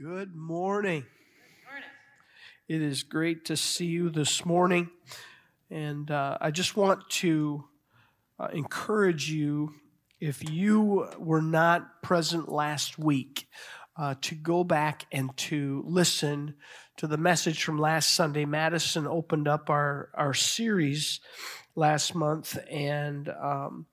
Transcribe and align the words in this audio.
Good 0.00 0.36
morning. 0.36 1.06
It 2.68 2.82
is 2.82 3.02
great 3.02 3.46
to 3.46 3.56
see 3.56 3.86
you 3.86 4.10
this 4.10 4.44
morning. 4.44 4.90
And 5.72 6.08
uh, 6.08 6.38
I 6.40 6.52
just 6.52 6.76
want 6.76 7.10
to 7.10 7.64
uh, 8.38 8.46
encourage 8.52 9.28
you, 9.28 9.74
if 10.20 10.48
you 10.48 11.08
were 11.18 11.42
not 11.42 12.00
present 12.00 12.48
last 12.48 12.96
week, 12.96 13.48
uh, 13.96 14.14
to 14.20 14.36
go 14.36 14.62
back 14.62 15.04
and 15.10 15.36
to 15.36 15.82
listen 15.84 16.54
to 16.98 17.08
the 17.08 17.16
message 17.16 17.64
from 17.64 17.80
last 17.80 18.12
Sunday. 18.12 18.44
Madison 18.44 19.04
opened 19.04 19.48
up 19.48 19.68
our, 19.68 20.10
our 20.14 20.32
series 20.32 21.18
last 21.74 22.14
month 22.14 22.56
and 22.70 23.28
um, 23.30 23.86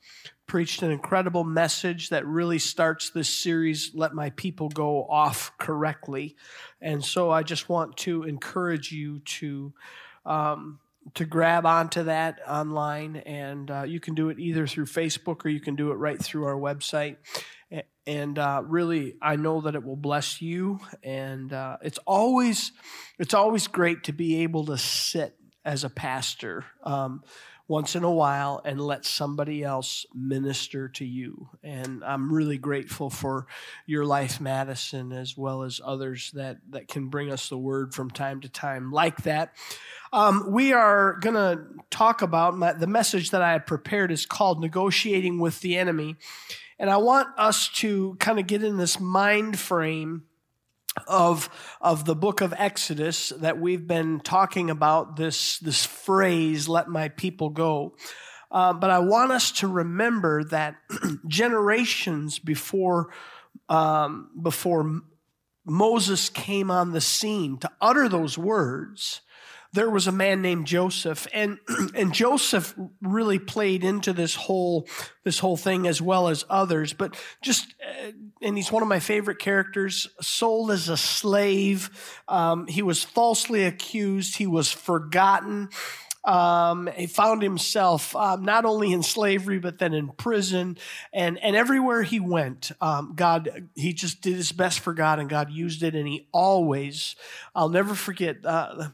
preached 0.48 0.82
an 0.82 0.92
incredible 0.92 1.44
message 1.44 2.10
that 2.10 2.26
really 2.26 2.60
starts 2.60 3.10
this 3.10 3.30
series, 3.30 3.92
Let 3.94 4.14
My 4.14 4.30
People 4.32 4.70
Go 4.70 5.06
Off 5.06 5.52
Correctly. 5.58 6.36
And 6.82 7.04
so 7.04 7.32
I 7.32 7.44
just 7.44 7.70
want 7.70 7.98
to 7.98 8.24
encourage 8.24 8.92
you 8.92 9.20
to. 9.20 9.74
Um, 10.26 10.80
to 11.14 11.24
grab 11.24 11.68
onto 11.68 12.02
that 12.06 12.40
online, 12.48 13.18
and 13.18 13.70
uh, 13.70 13.84
you 13.84 14.00
can 14.00 14.16
do 14.16 14.30
it 14.30 14.40
either 14.40 14.66
through 14.66 14.88
Facebook 14.88 15.46
or 15.46 15.50
you 15.50 15.60
can 15.60 15.76
do 15.76 15.92
it 15.92 15.96
right 15.96 16.20
through 16.20 16.46
our 16.46 16.56
website. 16.56 17.18
And 18.08 18.38
uh, 18.38 18.62
really, 18.66 19.16
I 19.22 19.36
know 19.36 19.62
that 19.62 19.76
it 19.76 19.84
will 19.84 19.96
bless 19.96 20.42
you. 20.42 20.80
And 21.04 21.52
uh, 21.52 21.78
it's 21.82 21.98
always, 22.06 22.72
it's 23.18 23.34
always 23.34 23.68
great 23.68 24.04
to 24.06 24.14
be 24.14 24.44
able 24.44 24.66
to 24.66 24.78
sit 24.78 25.36
as 25.64 25.84
a 25.84 25.90
pastor. 25.90 26.66
Um, 26.84 27.24
once 27.68 27.96
in 27.96 28.04
a 28.04 28.12
while 28.12 28.62
and 28.64 28.80
let 28.80 29.06
somebody 29.06 29.64
else 29.64 30.06
minister 30.14 30.88
to 30.88 31.06
you. 31.06 31.50
And 31.64 32.04
I'm 32.04 32.32
really 32.32 32.58
grateful 32.58 33.10
for 33.10 33.48
your 33.88 34.06
life, 34.06 34.40
Madison, 34.40 35.12
as 35.12 35.36
well 35.36 35.64
as 35.64 35.82
others 35.84 36.32
that, 36.36 36.58
that 36.70 36.88
can 36.88 37.10
bring 37.10 37.32
us 37.32 37.50
the 37.50 37.58
word 37.58 37.94
from 37.94 38.12
time 38.12 38.42
to 38.42 38.50
time 38.50 38.92
like 38.92 39.24
that. 39.24 39.56
Um, 40.14 40.52
we 40.52 40.74
are 40.74 41.18
going 41.22 41.36
to 41.36 41.66
talk 41.90 42.22
about 42.22 42.56
my, 42.56 42.74
the 42.74 42.88
message 42.88 43.32
that 43.32 43.42
I 43.42 43.54
have 43.54 43.66
prepared 43.66 44.12
is 44.12 44.26
called 44.26 44.62
Negotiating 44.62 45.40
with 45.40 45.62
the 45.62 45.78
Enemy. 45.78 46.18
And 46.78 46.90
I 46.90 46.98
want 46.98 47.30
us 47.38 47.70
to 47.76 48.16
kind 48.20 48.40
of 48.40 48.48
get 48.48 48.64
in 48.64 48.78
this 48.78 49.00
mind 49.00 49.58
frame 49.58 50.24
of, 51.08 51.50
of 51.82 52.06
the 52.06 52.16
book 52.16 52.42
of 52.42 52.54
Exodus 52.58 53.30
that 53.30 53.60
we've 53.60 53.88
been 53.88 54.20
talking 54.20 54.70
about 54.70 55.16
this, 55.16 55.60
this 55.60 55.86
phrase, 55.86 56.68
let 56.68 56.88
my 56.88 57.10
people 57.10 57.50
go. 57.50 57.96
Uh, 58.52 58.74
but 58.74 58.90
I 58.90 59.00
want 59.00 59.32
us 59.32 59.52
to 59.54 59.68
remember 59.68 60.44
that 60.46 60.76
generations 61.28 62.40
before, 62.40 63.10
um, 63.68 64.30
before 64.42 65.02
Moses 65.66 66.30
came 66.30 66.70
on 66.70 66.92
the 66.92 67.02
scene 67.02 67.58
to 67.58 67.72
utter 67.82 68.08
those 68.08 68.38
words, 68.38 69.22
there 69.76 69.90
was 69.90 70.08
a 70.08 70.12
man 70.12 70.42
named 70.42 70.66
Joseph 70.66 71.28
and 71.34 71.60
and 71.96 72.14
Joseph 72.14 72.74
really 73.02 73.40
played 73.40 73.84
into 73.84 74.14
this 74.14 74.36
whole 74.36 74.88
this 75.24 75.40
whole 75.40 75.58
thing 75.58 75.86
as 75.86 76.02
well 76.02 76.28
as 76.30 76.46
others 76.50 76.94
but 76.94 77.16
just 77.42 77.76
uh, 77.82 78.12
and 78.42 78.58
he's 78.58 78.72
one 78.72 78.84
of 78.84 78.90
my 78.90 79.00
favorite 79.00 79.40
characters 79.40 80.08
sold 80.22 80.72
as 80.72 80.88
a 80.88 80.98
slave. 80.98 81.90
Um, 82.28 82.68
he 82.68 82.82
was 82.82 83.04
falsely 83.04 83.64
accused. 83.66 84.38
He 84.38 84.48
was 84.48 84.72
forgotten. 84.72 85.70
Um, 86.24 86.90
he 86.96 87.08
found 87.08 87.42
himself 87.44 88.16
um, 88.16 88.44
not 88.44 88.66
only 88.66 88.92
in 88.92 89.04
slavery 89.04 89.60
but 89.60 89.78
then 89.78 89.94
in 89.94 90.10
prison 90.10 90.80
and 91.14 91.38
and 91.38 91.56
everywhere 91.56 92.02
he 92.02 92.20
went 92.20 92.72
um, 92.82 93.14
god 93.16 93.68
he 93.76 93.94
just 93.94 94.22
did 94.22 94.34
his 94.34 94.52
best 94.52 94.80
for 94.80 94.96
god 94.96 95.20
and 95.20 95.30
god 95.30 95.52
used 95.52 95.84
it 95.84 95.94
and 95.94 96.08
he 96.08 96.28
always 96.32 97.16
i'll 97.54 97.70
never 97.70 97.94
forget 97.94 98.38
uh, 98.44 98.88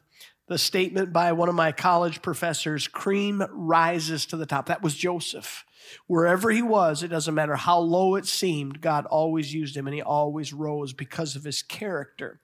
the 0.51 0.57
statement 0.57 1.13
by 1.13 1.31
one 1.31 1.47
of 1.47 1.55
my 1.55 1.71
college 1.71 2.21
professors 2.21 2.85
cream 2.85 3.41
rises 3.53 4.25
to 4.25 4.35
the 4.35 4.45
top. 4.45 4.65
That 4.65 4.83
was 4.83 4.95
Joseph. 4.95 5.65
Wherever 6.07 6.49
he 6.51 6.61
was, 6.61 7.03
it 7.03 7.09
doesn't 7.09 7.33
matter 7.33 7.55
how 7.55 7.79
low 7.79 8.15
it 8.15 8.25
seemed, 8.25 8.81
God 8.81 9.05
always 9.05 9.53
used 9.53 9.75
him 9.75 9.87
and 9.87 9.93
he 9.93 10.01
always 10.01 10.53
rose 10.53 10.93
because 10.93 11.35
of 11.35 11.43
his 11.43 11.61
character. 11.61 12.39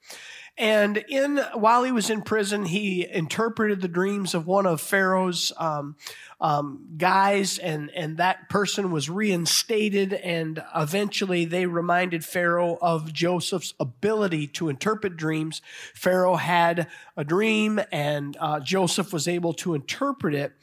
And 0.58 0.98
in 1.08 1.38
while 1.54 1.84
he 1.84 1.92
was 1.92 2.10
in 2.10 2.24
prison, 2.24 2.66
he 2.66 3.08
interpreted 3.08 3.80
the 3.80 3.88
dreams 3.88 4.34
of 4.34 4.48
one 4.48 4.66
of 4.66 4.82
Pharaoh's 4.82 5.54
um, 5.58 5.98
um, 6.42 6.88
guys, 6.98 7.60
and 7.60 7.92
and 7.92 8.18
that 8.18 8.50
person 8.50 8.90
was 8.90 9.08
reinstated. 9.08 10.14
And 10.14 10.64
eventually, 10.76 11.46
they 11.46 11.68
reminded 11.68 12.26
Pharaoh 12.26 12.80
of 12.82 13.14
Joseph's 13.14 13.76
ability 13.80 14.48
to 14.48 14.70
interpret 14.70 15.16
dreams. 15.16 15.62
Pharaoh 15.94 16.38
had 16.38 16.88
a 17.16 17.24
dream, 17.24 17.80
and 17.92 18.36
uh, 18.40 18.60
Joseph 18.60 19.14
was 19.14 19.28
able 19.28 19.54
to 19.56 19.76
interpret 19.76 20.34
it. 20.34 20.54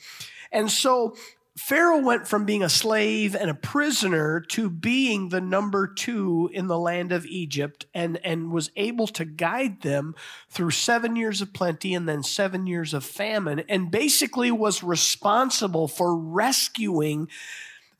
And 0.50 0.70
so 0.72 1.14
Pharaoh 1.56 2.00
went 2.00 2.26
from 2.26 2.44
being 2.44 2.65
a 2.65 2.69
slave 2.69 3.37
and 3.37 3.48
a 3.48 3.54
prisoner 3.54 4.41
to 4.41 4.69
being 4.69 5.28
the 5.28 5.41
number 5.41 5.87
two 5.87 6.50
in 6.53 6.66
the 6.66 6.78
land 6.78 7.12
of 7.12 7.25
Egypt 7.26 7.87
and, 7.94 8.19
and 8.25 8.50
was 8.50 8.72
able 8.75 9.06
to 9.06 9.25
guide 9.25 9.82
them 9.82 10.16
through 10.50 10.72
seven 10.72 11.14
years 11.14 11.41
of 11.41 11.53
plenty 11.53 11.94
and 11.94 12.09
then 12.09 12.25
seven 12.25 12.66
years 12.66 12.93
of 12.93 13.04
famine, 13.04 13.60
and 13.69 13.93
basically 13.93 14.50
was 14.50 14.82
responsible 14.82 15.87
for 15.87 16.19
rescuing 16.19 17.28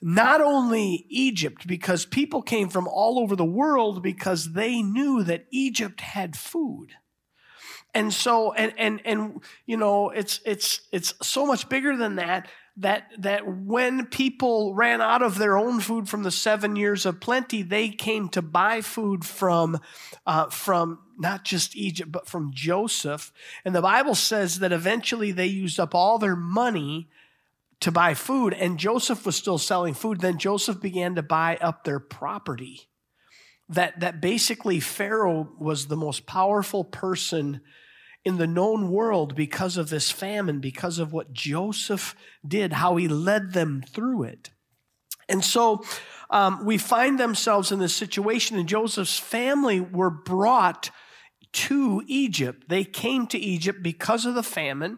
not 0.01 0.41
only 0.41 1.05
Egypt, 1.09 1.65
because 1.65 2.05
people 2.05 2.41
came 2.41 2.67
from 2.67 2.89
all 2.89 3.17
over 3.17 3.37
the 3.37 3.45
world 3.45 4.03
because 4.03 4.51
they 4.51 4.81
knew 4.81 5.23
that 5.23 5.45
Egypt 5.49 6.01
had 6.01 6.35
food. 6.35 6.89
And 7.93 8.13
so, 8.13 8.51
and, 8.51 8.73
and, 8.77 9.01
and, 9.05 9.41
you 9.65 9.77
know, 9.77 10.09
it's, 10.09 10.41
it's, 10.45 10.81
it's 10.91 11.13
so 11.21 11.45
much 11.45 11.69
bigger 11.69 11.95
than 11.95 12.17
that 12.17 12.49
that 12.77 13.09
that 13.17 13.47
when 13.47 14.05
people 14.07 14.73
ran 14.73 15.01
out 15.01 15.21
of 15.21 15.37
their 15.37 15.57
own 15.57 15.79
food 15.79 16.09
from 16.09 16.23
the 16.23 16.31
seven 16.31 16.75
years 16.75 17.05
of 17.05 17.21
plenty, 17.21 17.61
they 17.63 17.89
came 17.89 18.27
to 18.29 18.41
buy 18.41 18.81
food 18.81 19.23
from 19.23 19.79
uh, 20.25 20.49
from 20.49 20.99
not 21.17 21.45
just 21.45 21.75
Egypt 21.75 22.11
but 22.11 22.27
from 22.27 22.51
Joseph. 22.53 23.31
And 23.63 23.73
the 23.73 23.81
Bible 23.81 24.15
says 24.15 24.59
that 24.59 24.73
eventually 24.73 25.31
they 25.31 25.45
used 25.45 25.79
up 25.79 25.95
all 25.95 26.19
their 26.19 26.35
money 26.35 27.07
to 27.79 27.91
buy 27.91 28.13
food, 28.13 28.53
and 28.53 28.77
Joseph 28.77 29.25
was 29.25 29.35
still 29.35 29.57
selling 29.57 29.93
food. 29.93 30.19
Then 30.19 30.37
Joseph 30.37 30.81
began 30.81 31.15
to 31.15 31.23
buy 31.23 31.57
up 31.61 31.83
their 31.83 31.99
property. 31.99 32.89
That 33.69 34.01
that 34.01 34.19
basically 34.19 34.81
Pharaoh 34.81 35.49
was 35.57 35.87
the 35.87 35.97
most 35.97 36.25
powerful 36.25 36.83
person 36.83 37.61
in 38.25 38.37
the 38.37 38.47
known 38.47 38.91
world 38.91 39.35
because 39.35 39.77
of 39.77 39.89
this 39.89 40.11
famine, 40.11 40.59
because 40.59 40.97
of 40.99 41.13
what 41.13 41.31
Joseph 41.31 42.15
did, 42.45 42.73
how 42.73 42.95
he 42.95 43.07
led 43.07 43.53
them 43.53 43.83
through 43.87 44.23
it. 44.23 44.49
And 45.29 45.45
so 45.45 45.83
um, 46.29 46.65
we 46.65 46.77
find 46.77 47.19
themselves 47.19 47.71
in 47.71 47.79
this 47.79 47.95
situation, 47.95 48.57
and 48.57 48.67
Joseph's 48.67 49.19
family 49.19 49.79
were 49.79 50.09
brought 50.09 50.89
to 51.53 52.03
Egypt. 52.07 52.65
They 52.67 52.83
came 52.83 53.27
to 53.27 53.37
Egypt 53.37 53.81
because 53.81 54.25
of 54.25 54.35
the 54.35 54.43
famine. 54.43 54.97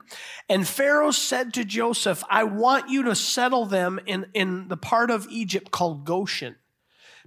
And 0.50 0.68
Pharaoh 0.68 1.12
said 1.12 1.54
to 1.54 1.64
Joseph, 1.64 2.24
I 2.30 2.46
want 2.46 2.90
you 2.90 3.04
to 3.04 3.16
settle 3.16 3.66
them 3.66 4.00
in, 4.08 4.26
in 4.34 4.68
the 4.68 4.78
part 4.78 5.12
of 5.12 5.28
Egypt 5.30 5.70
called 5.70 6.06
Goshen 6.06 6.56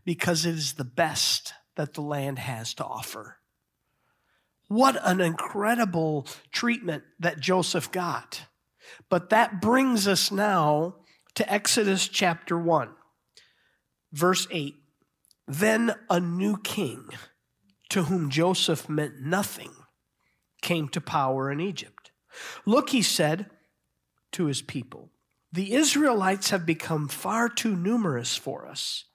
because 0.05 0.47
it 0.47 0.55
is 0.55 0.73
the 0.73 0.85
best 0.85 1.53
that 1.77 1.95
the 1.95 2.03
land 2.03 2.41
has 2.41 2.75
to 2.75 2.85
offer. 2.85 3.40
What 4.71 5.01
an 5.03 5.21
incredible 5.21 6.29
treatment 6.53 7.03
that 7.19 7.41
Joseph 7.41 7.91
got. 7.91 8.43
But 9.09 9.31
that 9.31 9.61
brings 9.61 10.07
us 10.07 10.31
now 10.31 10.95
to 11.35 11.53
Exodus 11.53 12.07
chapter 12.07 12.57
1, 12.57 12.91
verse 14.13 14.47
8. 14.49 14.77
Then 15.49 15.97
a 16.09 16.21
new 16.21 16.57
king, 16.57 17.09
to 17.89 18.05
whom 18.05 18.31
Joseph 18.31 18.89
meant 18.89 19.21
nothing, 19.21 19.73
came 20.63 20.89
to 20.91 21.01
power 21.01 21.51
in 21.51 21.59
Egypt. 21.61 22.13
Look, 22.65 22.91
he 22.91 23.03
said 23.03 23.51
to 24.31 24.45
his 24.45 24.63
people, 24.63 25.11
the 25.51 25.75
Israelites 25.75 26.51
have 26.51 26.65
become 26.65 27.09
far 27.09 27.49
too 27.49 27.75
numerous 27.75 28.37
for 28.37 28.69
us. 28.69 29.07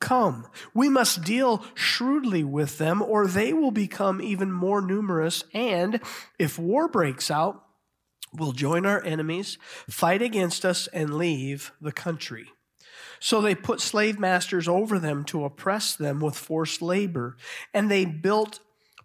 Come, 0.00 0.46
we 0.74 0.88
must 0.88 1.24
deal 1.24 1.64
shrewdly 1.74 2.44
with 2.44 2.78
them, 2.78 3.00
or 3.00 3.26
they 3.26 3.52
will 3.52 3.70
become 3.70 4.20
even 4.20 4.52
more 4.52 4.82
numerous. 4.82 5.44
And 5.54 6.00
if 6.38 6.58
war 6.58 6.88
breaks 6.88 7.30
out, 7.30 7.64
we'll 8.32 8.52
join 8.52 8.84
our 8.84 9.02
enemies, 9.02 9.56
fight 9.88 10.20
against 10.20 10.64
us, 10.64 10.88
and 10.88 11.14
leave 11.14 11.72
the 11.80 11.92
country. 11.92 12.48
So 13.20 13.40
they 13.40 13.54
put 13.54 13.80
slave 13.80 14.18
masters 14.18 14.68
over 14.68 14.98
them 14.98 15.24
to 15.26 15.44
oppress 15.44 15.96
them 15.96 16.20
with 16.20 16.36
forced 16.36 16.82
labor. 16.82 17.36
And 17.72 17.90
they 17.90 18.04
built 18.04 18.60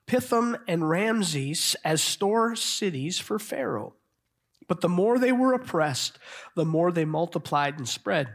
Pithom 0.07 0.57
and 0.67 0.89
Ramses 0.89 1.75
as 1.85 2.01
store 2.01 2.55
cities 2.55 3.19
for 3.19 3.39
Pharaoh. 3.39 3.93
But 4.67 4.81
the 4.81 4.89
more 4.89 5.17
they 5.17 5.31
were 5.31 5.53
oppressed, 5.53 6.19
the 6.55 6.65
more 6.65 6.91
they 6.91 7.05
multiplied 7.05 7.77
and 7.77 7.87
spread. 7.87 8.27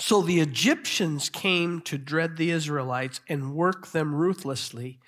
So 0.00 0.22
the 0.22 0.40
Egyptians 0.40 1.28
came 1.28 1.82
to 1.82 1.98
dread 1.98 2.38
the 2.38 2.50
Israelites 2.50 3.20
and 3.28 3.54
work 3.54 3.88
them 3.88 4.14
ruthlessly. 4.14 4.98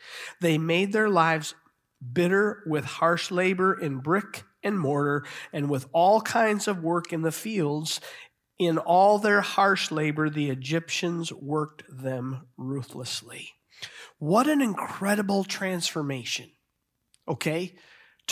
They 0.43 0.59
made 0.59 0.93
their 0.93 1.09
lives 1.09 1.55
bitter 2.13 2.63
with 2.67 2.85
harsh 2.85 3.31
labor 3.31 3.73
in 3.73 3.99
brick 3.99 4.45
and 4.63 4.79
mortar 4.79 5.25
and 5.51 5.71
with 5.71 5.87
all 5.93 6.21
kinds 6.21 6.69
of 6.69 6.83
work 6.83 7.11
in 7.11 7.23
the 7.23 7.33
fields. 7.33 8.03
In 8.59 8.77
all 8.77 9.19
their 9.19 9.41
harsh 9.41 9.91
labor, 9.91 10.29
the 10.29 10.51
Egyptians 10.51 11.33
worked 11.33 11.85
them 11.89 12.47
ruthlessly. 12.59 13.49
What 14.19 14.47
an 14.47 14.61
incredible 14.61 15.45
transformation. 15.45 16.51
Okay? 17.27 17.77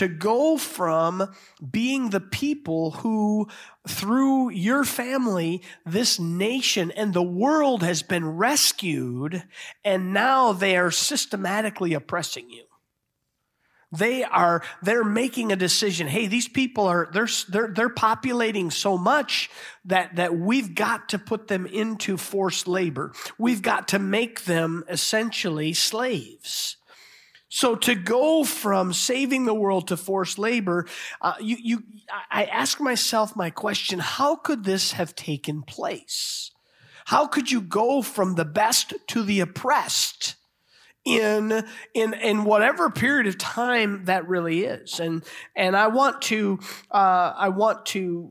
To 0.00 0.08
go 0.08 0.56
from 0.56 1.30
being 1.70 2.08
the 2.08 2.20
people 2.20 2.92
who, 2.92 3.46
through 3.86 4.48
your 4.48 4.82
family, 4.82 5.62
this 5.84 6.18
nation 6.18 6.90
and 6.92 7.12
the 7.12 7.22
world 7.22 7.82
has 7.82 8.02
been 8.02 8.26
rescued, 8.26 9.44
and 9.84 10.14
now 10.14 10.52
they 10.52 10.74
are 10.78 10.90
systematically 10.90 11.92
oppressing 11.92 12.48
you. 12.48 12.64
They 13.92 14.24
are, 14.24 14.62
they're 14.82 15.04
making 15.04 15.52
a 15.52 15.56
decision. 15.56 16.06
Hey, 16.06 16.28
these 16.28 16.48
people 16.48 16.86
are, 16.86 17.10
they're, 17.12 17.28
they're, 17.50 17.68
they're 17.68 17.90
populating 17.90 18.70
so 18.70 18.96
much 18.96 19.50
that, 19.84 20.16
that 20.16 20.34
we've 20.34 20.74
got 20.74 21.10
to 21.10 21.18
put 21.18 21.46
them 21.48 21.66
into 21.66 22.16
forced 22.16 22.66
labor. 22.66 23.12
We've 23.36 23.60
got 23.60 23.88
to 23.88 23.98
make 23.98 24.44
them 24.44 24.82
essentially 24.88 25.74
slaves. 25.74 26.78
So 27.50 27.74
to 27.74 27.96
go 27.96 28.44
from 28.44 28.92
saving 28.92 29.44
the 29.44 29.54
world 29.54 29.88
to 29.88 29.96
forced 29.96 30.38
labor, 30.38 30.86
uh, 31.20 31.34
you, 31.40 31.56
you, 31.60 31.82
I 32.30 32.44
ask 32.44 32.80
myself 32.80 33.34
my 33.34 33.50
question, 33.50 33.98
how 33.98 34.36
could 34.36 34.62
this 34.62 34.92
have 34.92 35.16
taken 35.16 35.62
place? 35.62 36.52
How 37.06 37.26
could 37.26 37.50
you 37.50 37.60
go 37.60 38.02
from 38.02 38.36
the 38.36 38.44
best 38.44 38.94
to 39.08 39.22
the 39.22 39.40
oppressed? 39.40 40.36
in 41.02 41.64
in 41.94 42.12
in 42.12 42.44
whatever 42.44 42.90
period 42.90 43.26
of 43.26 43.38
time 43.38 44.04
that 44.04 44.28
really 44.28 44.64
is 44.64 45.00
and 45.00 45.24
and 45.56 45.74
i 45.74 45.86
want 45.86 46.20
to 46.20 46.58
uh, 46.90 47.32
i 47.38 47.48
want 47.48 47.86
to 47.86 48.30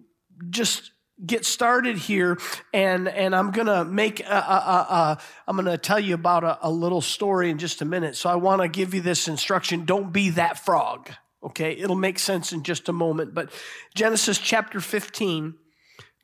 just 0.52 0.92
get 1.26 1.46
started 1.46 1.98
here 1.98 2.38
and 2.74 3.08
and 3.08 3.36
i'm 3.36 3.52
gonna 3.52 3.84
make 3.84 4.22
a, 4.22 4.34
a, 4.34 4.88
a, 4.90 5.18
i'm 5.48 5.56
gonna 5.56 5.78
tell 5.78 6.00
you 6.00 6.14
about 6.14 6.60
a, 6.62 6.70
little 6.70 7.02
story 7.02 7.50
in 7.50 7.58
just 7.58 7.82
a 7.82 7.86
minute. 7.86 8.16
So 8.16 8.30
i 8.30 8.36
want 8.36 8.62
to 8.62 8.68
give 8.68 8.94
you 8.94 9.02
this 9.02 9.28
instruction. 9.28 9.86
Don't 9.86 10.14
be 10.14 10.30
that 10.32 10.64
frog 10.64 11.10
okay? 11.44 11.72
It'll 11.72 11.96
make 11.96 12.20
sense 12.20 12.52
in 12.52 12.64
just 12.64 12.90
a 12.90 12.94
moment. 12.94 13.34
But 13.34 13.52
genesis 13.96 14.38
chapter 14.38 14.80
15 14.80 15.56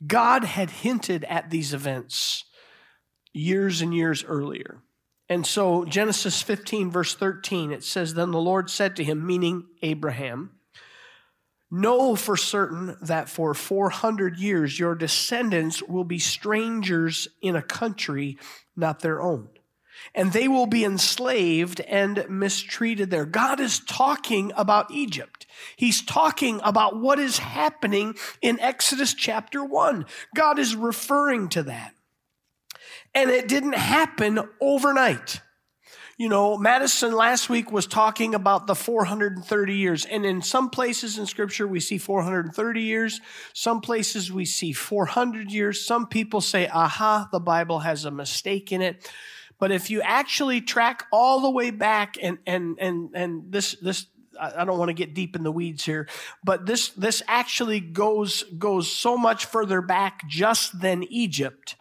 god 0.05 0.43
had 0.43 0.69
hinted 0.69 1.23
at 1.25 1.49
these 1.49 1.73
events 1.73 2.43
years 3.33 3.81
and 3.81 3.93
years 3.93 4.23
earlier. 4.23 4.81
And 5.29 5.45
so 5.45 5.85
genesis 5.85 6.41
15 6.41 6.91
verse 6.91 7.15
13 7.15 7.71
it 7.71 7.83
says 7.83 8.13
then 8.13 8.31
the 8.31 8.39
lord 8.39 8.69
said 8.69 8.95
to 8.95 9.03
him 9.03 9.25
meaning 9.25 9.65
abraham 9.81 10.51
Know 11.71 12.15
for 12.15 12.37
certain 12.37 12.97
that 13.01 13.27
for 13.27 13.53
400 13.53 14.37
years 14.37 14.79
your 14.79 14.95
descendants 14.95 15.81
will 15.81 16.03
be 16.03 16.19
strangers 16.19 17.27
in 17.41 17.55
a 17.55 17.61
country 17.61 18.37
not 18.75 18.99
their 18.99 19.21
own. 19.21 19.49
And 20.13 20.33
they 20.33 20.47
will 20.47 20.67
be 20.67 20.83
enslaved 20.83 21.79
and 21.81 22.25
mistreated 22.29 23.09
there. 23.09 23.25
God 23.25 23.59
is 23.59 23.79
talking 23.79 24.51
about 24.55 24.91
Egypt. 24.91 25.45
He's 25.77 26.03
talking 26.03 26.59
about 26.63 26.99
what 26.99 27.17
is 27.17 27.39
happening 27.39 28.15
in 28.41 28.59
Exodus 28.59 29.13
chapter 29.13 29.63
1. 29.63 30.05
God 30.35 30.59
is 30.59 30.75
referring 30.75 31.49
to 31.49 31.63
that. 31.63 31.93
And 33.13 33.29
it 33.29 33.47
didn't 33.47 33.75
happen 33.75 34.39
overnight. 34.59 35.41
You 36.17 36.29
know, 36.29 36.57
Madison 36.57 37.11
last 37.13 37.49
week 37.49 37.73
was 37.73 37.87
talking 37.87 38.35
about 38.35 38.67
the 38.67 38.75
430 38.75 39.73
years. 39.73 40.05
And 40.05 40.25
in 40.25 40.41
some 40.41 40.69
places 40.69 41.17
in 41.17 41.25
scripture, 41.25 41.67
we 41.67 41.81
see 41.81 41.97
430 41.97 42.81
years. 42.81 43.19
Some 43.53 43.81
places 43.81 44.31
we 44.31 44.45
see 44.45 44.71
400 44.71 45.51
years. 45.51 45.85
Some 45.85 46.07
people 46.07 46.39
say, 46.39 46.69
aha, 46.69 47.27
the 47.33 47.41
Bible 47.41 47.79
has 47.79 48.05
a 48.05 48.11
mistake 48.11 48.71
in 48.71 48.81
it. 48.81 49.11
But 49.59 49.73
if 49.73 49.89
you 49.89 50.01
actually 50.01 50.61
track 50.61 51.03
all 51.11 51.41
the 51.41 51.49
way 51.49 51.71
back 51.71 52.15
and, 52.21 52.37
and, 52.47 52.77
and, 52.79 53.09
and 53.13 53.51
this, 53.51 53.75
this, 53.81 54.05
I 54.39 54.65
don't 54.65 54.77
want 54.77 54.89
to 54.89 54.93
get 54.93 55.13
deep 55.13 55.35
in 55.35 55.43
the 55.43 55.51
weeds 55.51 55.85
here, 55.85 56.07
but 56.43 56.65
this, 56.65 56.89
this 56.89 57.21
actually 57.27 57.79
goes, 57.79 58.43
goes 58.57 58.91
so 58.91 59.17
much 59.17 59.45
further 59.45 59.81
back 59.81 60.27
just 60.27 60.79
than 60.79 61.03
Egypt. 61.03 61.75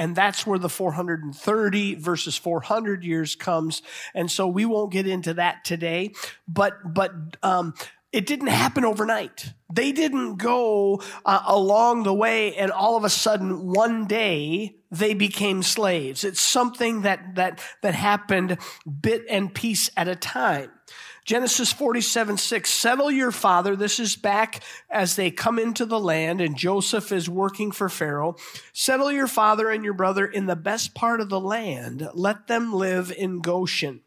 And 0.00 0.14
that's 0.14 0.46
where 0.46 0.60
the 0.60 0.68
430 0.68 1.96
versus 1.96 2.36
400 2.36 3.02
years 3.02 3.34
comes. 3.34 3.82
And 4.14 4.30
so 4.30 4.46
we 4.46 4.64
won't 4.64 4.92
get 4.92 5.08
into 5.08 5.34
that 5.34 5.64
today, 5.64 6.12
but, 6.46 6.94
but, 6.94 7.12
um, 7.42 7.74
it 8.10 8.24
didn't 8.24 8.46
happen 8.46 8.86
overnight. 8.86 9.52
They 9.70 9.92
didn't 9.92 10.36
go 10.36 11.02
uh, 11.26 11.42
along 11.46 12.04
the 12.04 12.14
way 12.14 12.56
and 12.56 12.70
all 12.70 12.96
of 12.96 13.04
a 13.04 13.10
sudden 13.10 13.66
one 13.66 14.06
day 14.06 14.76
they 14.90 15.12
became 15.12 15.62
slaves. 15.62 16.24
It's 16.24 16.40
something 16.40 17.02
that, 17.02 17.34
that, 17.34 17.60
that 17.82 17.94
happened 17.94 18.56
bit 19.00 19.24
and 19.28 19.52
piece 19.52 19.90
at 19.94 20.08
a 20.08 20.16
time. 20.16 20.70
Genesis 21.28 21.70
47 21.70 22.38
6, 22.38 22.70
settle 22.70 23.10
your 23.10 23.30
father. 23.30 23.76
This 23.76 24.00
is 24.00 24.16
back 24.16 24.62
as 24.88 25.14
they 25.14 25.30
come 25.30 25.58
into 25.58 25.84
the 25.84 26.00
land 26.00 26.40
and 26.40 26.56
Joseph 26.56 27.12
is 27.12 27.28
working 27.28 27.70
for 27.70 27.90
Pharaoh. 27.90 28.34
Settle 28.72 29.12
your 29.12 29.26
father 29.26 29.68
and 29.68 29.84
your 29.84 29.92
brother 29.92 30.24
in 30.24 30.46
the 30.46 30.56
best 30.56 30.94
part 30.94 31.20
of 31.20 31.28
the 31.28 31.38
land. 31.38 32.08
Let 32.14 32.46
them 32.46 32.72
live 32.72 33.12
in 33.12 33.40
Goshen. 33.40 34.00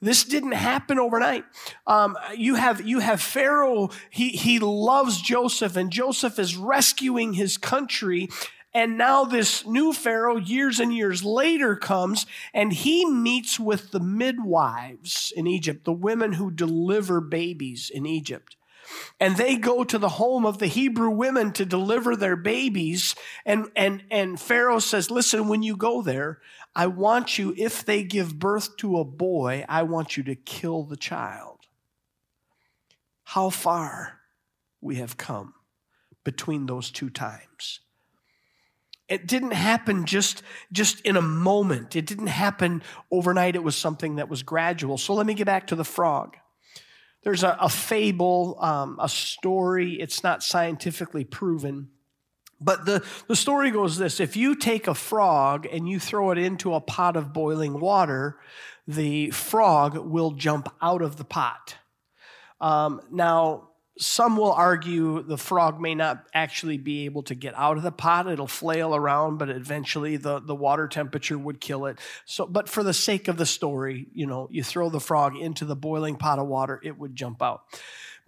This 0.00 0.24
didn't 0.24 0.52
happen 0.52 0.98
overnight. 0.98 1.44
Um, 1.86 2.16
you 2.34 2.54
have 2.54 2.80
you 2.80 3.00
have 3.00 3.20
Pharaoh. 3.20 3.90
He 4.08 4.30
he 4.30 4.58
loves 4.58 5.20
Joseph, 5.20 5.76
and 5.76 5.90
Joseph 5.90 6.38
is 6.38 6.56
rescuing 6.56 7.34
his 7.34 7.58
country, 7.58 8.30
and 8.74 8.98
now 8.98 9.24
this 9.24 9.64
new 9.64 9.92
Pharaoh, 9.92 10.36
years 10.36 10.80
and 10.80 10.92
years 10.92 11.24
later, 11.24 11.76
comes 11.76 12.26
and 12.52 12.72
he 12.72 13.04
meets 13.04 13.60
with 13.60 13.92
the 13.92 14.00
midwives 14.00 15.32
in 15.36 15.46
Egypt, 15.46 15.84
the 15.84 15.92
women 15.92 16.32
who 16.32 16.50
deliver 16.50 17.20
babies 17.20 17.88
in 17.88 18.04
Egypt. 18.04 18.56
And 19.20 19.36
they 19.36 19.56
go 19.56 19.84
to 19.84 19.96
the 19.96 20.08
home 20.08 20.44
of 20.44 20.58
the 20.58 20.66
Hebrew 20.66 21.10
women 21.10 21.52
to 21.52 21.64
deliver 21.64 22.16
their 22.16 22.36
babies. 22.36 23.14
And, 23.46 23.68
and, 23.76 24.02
and 24.10 24.40
Pharaoh 24.40 24.80
says, 24.80 25.10
Listen, 25.10 25.48
when 25.48 25.62
you 25.62 25.76
go 25.76 26.02
there, 26.02 26.40
I 26.74 26.88
want 26.88 27.38
you, 27.38 27.54
if 27.56 27.84
they 27.84 28.02
give 28.02 28.38
birth 28.38 28.76
to 28.78 28.98
a 28.98 29.04
boy, 29.04 29.64
I 29.68 29.84
want 29.84 30.16
you 30.16 30.24
to 30.24 30.34
kill 30.34 30.82
the 30.82 30.96
child. 30.96 31.60
How 33.22 33.50
far 33.50 34.20
we 34.80 34.96
have 34.96 35.16
come 35.16 35.54
between 36.24 36.66
those 36.66 36.90
two 36.90 37.08
times. 37.08 37.80
It 39.08 39.26
didn't 39.26 39.52
happen 39.52 40.06
just, 40.06 40.42
just 40.72 41.00
in 41.02 41.16
a 41.16 41.22
moment. 41.22 41.94
It 41.94 42.06
didn't 42.06 42.28
happen 42.28 42.82
overnight. 43.10 43.54
It 43.54 43.62
was 43.62 43.76
something 43.76 44.16
that 44.16 44.28
was 44.28 44.42
gradual. 44.42 44.96
So 44.96 45.14
let 45.14 45.26
me 45.26 45.34
get 45.34 45.46
back 45.46 45.66
to 45.68 45.76
the 45.76 45.84
frog. 45.84 46.36
There's 47.22 47.42
a, 47.42 47.56
a 47.60 47.68
fable, 47.68 48.58
um, 48.60 48.98
a 49.00 49.08
story. 49.08 49.94
It's 50.00 50.22
not 50.22 50.42
scientifically 50.42 51.24
proven. 51.24 51.88
But 52.60 52.86
the, 52.86 53.04
the 53.28 53.36
story 53.36 53.70
goes 53.70 53.98
this 53.98 54.20
if 54.20 54.36
you 54.36 54.54
take 54.54 54.86
a 54.86 54.94
frog 54.94 55.66
and 55.70 55.88
you 55.88 56.00
throw 56.00 56.30
it 56.30 56.38
into 56.38 56.74
a 56.74 56.80
pot 56.80 57.16
of 57.16 57.32
boiling 57.32 57.80
water, 57.80 58.38
the 58.86 59.30
frog 59.30 59.98
will 59.98 60.32
jump 60.32 60.72
out 60.80 61.02
of 61.02 61.16
the 61.16 61.24
pot. 61.24 61.76
Um, 62.60 63.00
now, 63.10 63.70
some 63.98 64.36
will 64.36 64.52
argue 64.52 65.22
the 65.22 65.38
frog 65.38 65.80
may 65.80 65.94
not 65.94 66.26
actually 66.34 66.78
be 66.78 67.04
able 67.04 67.22
to 67.24 67.34
get 67.34 67.54
out 67.56 67.76
of 67.76 67.84
the 67.84 67.92
pot. 67.92 68.26
It'll 68.26 68.46
flail 68.46 68.94
around, 68.94 69.38
but 69.38 69.48
eventually 69.48 70.16
the, 70.16 70.40
the 70.40 70.54
water 70.54 70.88
temperature 70.88 71.38
would 71.38 71.60
kill 71.60 71.86
it. 71.86 72.00
So, 72.24 72.46
but 72.46 72.68
for 72.68 72.82
the 72.82 72.94
sake 72.94 73.28
of 73.28 73.36
the 73.36 73.46
story, 73.46 74.08
you 74.12 74.26
know, 74.26 74.48
you 74.50 74.64
throw 74.64 74.88
the 74.88 75.00
frog 75.00 75.36
into 75.36 75.64
the 75.64 75.76
boiling 75.76 76.16
pot 76.16 76.40
of 76.40 76.48
water, 76.48 76.80
it 76.82 76.98
would 76.98 77.14
jump 77.14 77.40
out. 77.40 77.62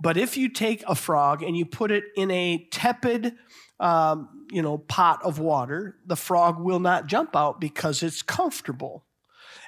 But 0.01 0.17
if 0.17 0.37
you 0.37 0.51
take 0.51 0.85
a 0.87 0.95
frog 0.95 1.43
and 1.43 1.57
you 1.57 1.65
put 1.65 1.91
it 1.91 2.05
in 2.17 2.31
a 2.31 2.69
tepid, 2.71 3.35
um, 3.81 4.47
you 4.51 4.63
know, 4.63 4.79
pot 4.79 5.21
of 5.25 5.39
water, 5.39 5.97
the 6.07 6.17
frog 6.17 6.61
will 6.61 6.81
not 6.81 7.07
jump 7.07 7.35
out 7.35 7.61
because 7.61 8.03
it's 8.03 8.23
comfortable. 8.23 9.06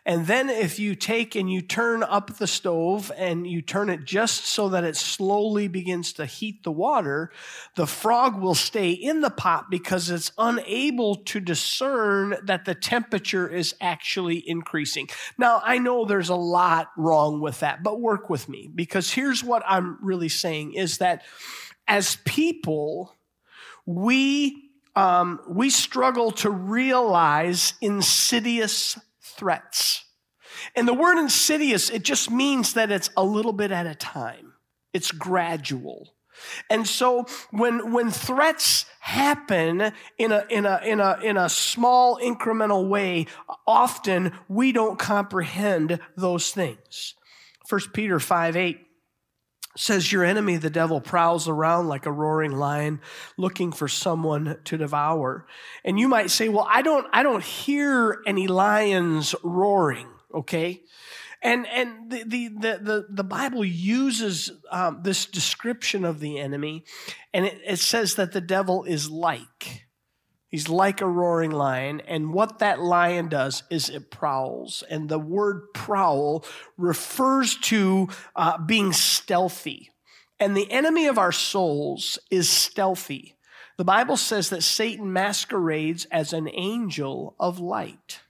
And 0.09 0.27
then 0.27 0.49
if 0.49 0.79
you 0.79 0.95
take 0.95 1.37
and 1.37 1.53
you 1.53 1.61
turn 1.61 2.03
up 2.03 2.39
the 2.39 2.47
stove 2.47 3.13
and 3.15 3.47
you 3.47 3.61
turn 3.61 3.91
it 3.91 4.07
just 4.07 4.47
so 4.47 4.71
that 4.71 4.83
it 4.83 4.97
slowly 4.97 5.69
begins 5.69 6.15
to 6.15 6.25
heat 6.25 6.63
the 6.63 6.73
water, 6.73 7.31
the 7.75 7.87
frog 7.87 8.41
will 8.41 8.55
stay 8.55 8.91
in 8.93 9.21
the 9.21 9.29
pot 9.29 9.67
because 9.69 10.09
it's 10.09 10.33
unable 10.39 11.17
to 11.17 11.41
discern 11.41 12.37
that 12.43 12.65
the 12.65 12.75
temperature 12.75 13.47
is 13.47 13.75
actually 13.83 14.43
increasing. 14.49 15.11
Now, 15.37 15.61
I 15.63 15.77
know 15.77 16.07
there's 16.07 16.31
a 16.31 16.35
lot 16.35 16.89
wrong 16.97 17.43
with 17.43 17.61
that, 17.61 17.83
but 17.83 18.01
work 18.01 18.31
with 18.31 18.49
me 18.49 18.71
because 18.75 19.13
here's 19.13 19.45
what 19.45 19.63
I'm 19.67 19.99
really 20.01 20.31
saying 20.31 20.73
is 20.73 20.97
that 20.99 21.23
as 21.87 22.17
people, 22.25 23.15
we 23.85 24.71
um, 24.97 25.39
we 25.47 25.71
struggle 25.71 26.33
to 26.33 26.51
realize 26.51 27.75
insidious 27.81 28.99
threats. 29.39 30.05
And 30.75 30.87
the 30.87 30.95
word 30.95 31.19
insidious, 31.19 31.89
it 31.91 32.03
just 32.03 32.31
means 32.31 32.75
that 32.75 32.91
it's 32.91 33.11
a 33.17 33.25
little 33.25 33.53
bit 33.53 33.71
at 33.71 33.87
a 33.87 33.95
time. 33.95 34.55
It's 34.93 35.13
gradual. 35.13 36.15
And 36.71 36.87
so 36.87 37.27
when, 37.51 37.93
when 37.93 38.11
threats 38.11 38.87
happen 39.01 39.93
in 40.19 40.33
a, 40.33 40.45
in, 40.49 40.67
a, 40.67 40.81
in, 40.85 41.01
a, 41.01 41.19
in 41.23 41.37
a 41.37 41.49
small 41.49 42.19
incremental 42.19 42.89
way, 42.89 43.27
often 43.67 44.33
we 44.49 44.73
don't 44.73 44.99
comprehend 44.99 45.99
those 46.17 46.51
things. 46.53 47.15
1 47.69 47.81
Peter 47.93 48.21
5 48.21 48.57
8 48.57 48.88
says, 49.79 50.13
Your 50.13 50.25
enemy, 50.25 50.57
the 50.57 50.71
devil, 50.71 51.01
prowls 51.01 51.49
around 51.49 51.89
like 51.89 52.05
a 52.05 52.13
roaring 52.13 52.53
lion 52.53 53.01
looking 53.37 53.73
for 53.73 53.89
someone 53.89 54.59
to 54.65 54.77
devour. 54.77 55.47
And 55.85 55.99
you 55.99 56.09
might 56.09 56.31
say, 56.31 56.49
Well, 56.49 56.67
I 56.69 56.83
don't, 56.83 57.07
I 57.13 57.23
don't 57.23 57.45
hear 57.45 58.21
any 58.27 58.49
lions 58.49 59.35
roaring, 59.43 60.09
okay? 60.35 60.83
And, 61.41 61.67
and 61.69 62.11
the, 62.11 62.25
the, 62.25 62.49
the, 62.49 63.07
the, 63.09 63.25
Bible 63.25 63.65
uses 63.65 64.51
um, 64.73 65.03
this 65.05 65.25
description 65.27 66.05
of 66.05 66.19
the 66.19 66.41
enemy, 66.41 66.85
and 67.33 67.47
it, 67.47 67.61
it 67.65 67.79
says 67.79 68.17
that 68.17 68.33
the 68.33 68.41
devil 68.41 68.83
is 68.83 69.09
like. 69.09 69.88
He's 70.49 70.69
like 70.69 71.03
a 71.03 71.07
roaring 71.07 71.51
lion, 71.51 72.01
and 72.07 72.33
what 72.33 72.59
that 72.61 72.81
lion 72.81 73.29
does 73.29 73.65
is 73.71 73.91
it 73.91 74.11
prowls. 74.11 74.83
And 74.89 75.09
the 75.09 75.19
word 75.19 75.75
prowl 75.75 76.45
refers 76.79 77.57
to 77.57 78.09
uh, 78.35 78.57
being 78.59 78.93
stealthy. 78.95 79.91
And 80.41 80.57
the 80.57 80.71
enemy 80.71 81.07
of 81.07 81.19
our 81.19 81.33
souls 81.33 82.19
is 82.31 82.49
stealthy. 82.49 83.37
The 83.77 83.85
Bible 83.85 84.17
says 84.17 84.49
that 84.51 84.63
Satan 84.63 85.13
masquerades 85.13 86.07
as 86.07 86.33
an 86.33 86.49
angel 86.53 87.37
of 87.39 87.61
light. 87.61 88.21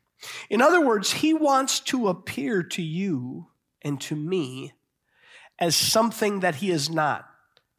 In 0.51 0.61
other 0.61 0.85
words, 0.85 1.13
he 1.13 1.33
wants 1.33 1.79
to 1.81 2.09
appear 2.09 2.63
to 2.65 2.83
you 2.83 3.47
and 3.83 4.01
to 4.03 4.17
me 4.17 4.73
as 5.59 5.77
something 5.77 6.41
that 6.41 6.57
he 6.57 6.71
is 6.71 6.91
not. 6.91 7.27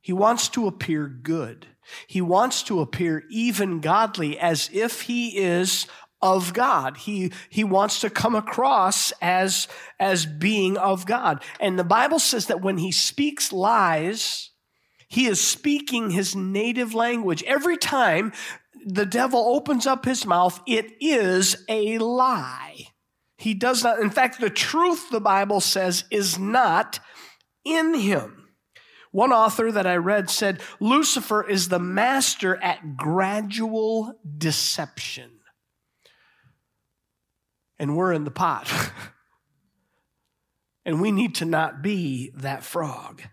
He 0.02 0.14
wants 0.14 0.48
to 0.50 0.68
appear 0.68 1.08
good. 1.08 1.68
He 2.08 2.22
wants 2.22 2.64
to 2.64 2.80
appear 2.80 3.24
even 3.30 3.80
godly 3.80 4.38
as 4.40 4.70
if 4.74 5.02
he 5.04 5.38
is 5.38 5.88
of 6.22 6.54
God. 6.54 6.98
He, 6.98 7.32
he 7.50 7.64
wants 7.64 8.02
to 8.02 8.10
come 8.10 8.36
across 8.36 9.14
as, 9.22 9.68
as 10.00 10.26
being 10.26 10.78
of 10.78 11.06
God. 11.06 11.44
And 11.60 11.80
the 11.80 11.84
Bible 11.84 12.20
says 12.20 12.48
that 12.48 12.62
when 12.62 12.78
he 12.78 12.92
speaks 12.92 13.54
lies, 13.54 14.52
he 15.08 15.26
is 15.26 15.42
speaking 15.42 16.12
his 16.12 16.36
native 16.36 16.94
language. 16.94 17.44
Every 17.44 17.78
time 17.78 18.34
the 18.86 19.06
devil 19.06 19.56
opens 19.56 19.88
up 19.88 20.06
his 20.06 20.26
mouth, 20.26 20.62
it 20.68 20.92
is 21.00 21.64
a 21.68 21.98
lie. 21.98 22.88
He 23.38 23.54
does 23.54 23.84
not, 23.84 24.00
in 24.00 24.10
fact, 24.10 24.40
the 24.42 24.50
truth, 24.50 25.10
the 25.10 25.22
Bible 25.22 25.62
says, 25.62 26.04
is 26.12 26.38
not 26.38 27.00
in 27.64 27.94
him. 27.94 28.39
One 29.12 29.32
author 29.32 29.72
that 29.72 29.88
I 29.88 29.96
read 29.96 30.30
said 30.30 30.62
Lucifer 30.80 31.48
is 31.48 31.70
the 31.70 31.80
master 31.80 32.56
at 32.58 32.96
gradual 32.96 34.20
deception. 34.38 35.32
And 37.80 37.96
we're 37.96 38.14
in 38.14 38.24
the 38.24 38.32
pot. 38.32 38.72
and 40.86 41.02
we 41.02 41.12
need 41.12 41.36
to 41.36 41.46
not 41.46 41.82
be 41.82 42.32
that 42.36 42.64
frog. 42.64 43.24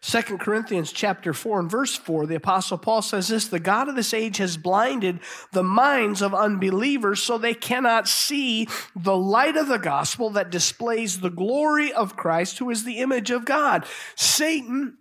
2 0.00 0.38
Corinthians 0.38 0.92
chapter 0.92 1.32
4 1.32 1.60
and 1.60 1.70
verse 1.70 1.96
4, 1.96 2.26
the 2.26 2.36
apostle 2.36 2.78
Paul 2.78 3.02
says 3.02 3.28
this, 3.28 3.48
the 3.48 3.58
God 3.58 3.88
of 3.88 3.96
this 3.96 4.14
age 4.14 4.36
has 4.36 4.56
blinded 4.56 5.20
the 5.52 5.64
minds 5.64 6.22
of 6.22 6.34
unbelievers 6.34 7.22
so 7.22 7.36
they 7.36 7.54
cannot 7.54 8.08
see 8.08 8.68
the 8.94 9.16
light 9.16 9.56
of 9.56 9.68
the 9.68 9.78
gospel 9.78 10.30
that 10.30 10.50
displays 10.50 11.20
the 11.20 11.30
glory 11.30 11.92
of 11.92 12.16
Christ 12.16 12.58
who 12.58 12.70
is 12.70 12.84
the 12.84 12.98
image 12.98 13.30
of 13.30 13.44
God. 13.44 13.84
Satan 14.14 14.98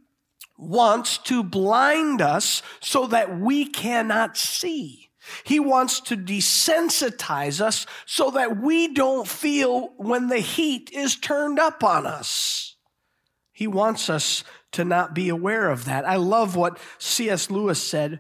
wants 0.58 1.20
to 1.20 1.44
blind 1.44 2.22
us 2.22 2.64
so 2.80 3.06
that 3.08 3.40
we 3.40 3.66
cannot 3.66 4.36
see. 4.36 5.10
He 5.44 5.60
wants 5.60 6.00
to 6.02 6.18
desensitize 6.18 7.62
us 7.62 7.86
so 8.06 8.32
that 8.32 8.58
we 8.58 8.94
don't 8.94 9.28
feel 9.28 9.94
when 9.98 10.28
the 10.28 10.40
heat 10.40 10.90
is 10.92 11.16
turned 11.16 11.60
up 11.60 11.84
on 11.84 12.06
us. 12.06 12.76
He 13.52 13.68
wants 13.68 14.10
us 14.10 14.44
to 14.74 14.84
not 14.84 15.14
be 15.14 15.30
aware 15.30 15.70
of 15.70 15.86
that. 15.86 16.08
I 16.08 16.16
love 16.18 16.56
what 16.56 16.80
C.S. 16.98 17.50
Lewis 17.50 17.82
said. 17.82 18.20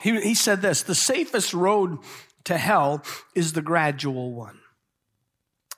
He, 0.00 0.18
he 0.20 0.34
said 0.34 0.62
this 0.62 0.82
the 0.82 0.94
safest 0.94 1.54
road 1.54 1.98
to 2.44 2.56
hell 2.56 3.04
is 3.34 3.52
the 3.52 3.62
gradual 3.62 4.34
one, 4.34 4.60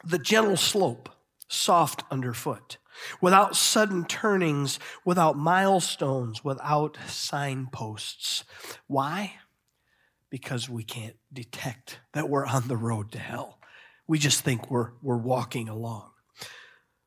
the 0.04 0.18
gentle 0.18 0.56
slope, 0.56 1.08
soft 1.48 2.04
underfoot, 2.10 2.78
without 3.20 3.56
sudden 3.56 4.04
turnings, 4.04 4.78
without 5.04 5.36
milestones, 5.36 6.44
without 6.44 6.96
signposts. 7.08 8.44
Why? 8.86 9.34
Because 10.30 10.68
we 10.68 10.84
can't 10.84 11.16
detect 11.32 12.00
that 12.14 12.28
we're 12.28 12.46
on 12.46 12.68
the 12.68 12.76
road 12.76 13.12
to 13.12 13.18
hell. 13.18 13.58
We 14.06 14.18
just 14.18 14.40
think 14.40 14.70
we're, 14.70 14.92
we're 15.02 15.18
walking 15.18 15.68
along. 15.68 16.11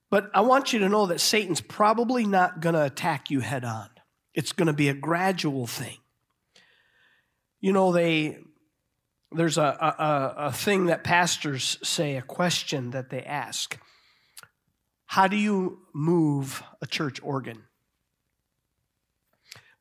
But 0.10 0.30
I 0.34 0.42
want 0.42 0.72
you 0.72 0.80
to 0.80 0.90
know 0.90 1.08
that 1.08 1.20
Satan's 1.20 1.62
probably 1.62 2.26
not 2.26 2.62
going 2.62 2.76
to 2.76 2.84
attack 2.84 3.30
you 3.30 3.40
head 3.40 3.66
on. 3.66 3.90
It's 4.34 4.52
going 4.52 4.68
to 4.68 4.74
be 4.74 4.90
a 4.90 4.94
gradual 4.94 5.68
thing. 5.68 5.98
You 7.60 7.74
know, 7.74 7.92
they 7.92 8.38
there's 9.32 9.58
a, 9.58 9.64
a, 9.64 10.34
a 10.48 10.52
thing 10.52 10.86
that 10.86 11.04
pastors 11.04 11.78
say, 11.84 12.16
a 12.16 12.22
question 12.22 12.92
that 12.92 13.10
they 13.10 13.24
ask. 13.24 13.78
How 15.08 15.28
do 15.28 15.36
you 15.36 15.80
move 15.94 16.64
a 16.82 16.88
church 16.88 17.20
organ? 17.22 17.64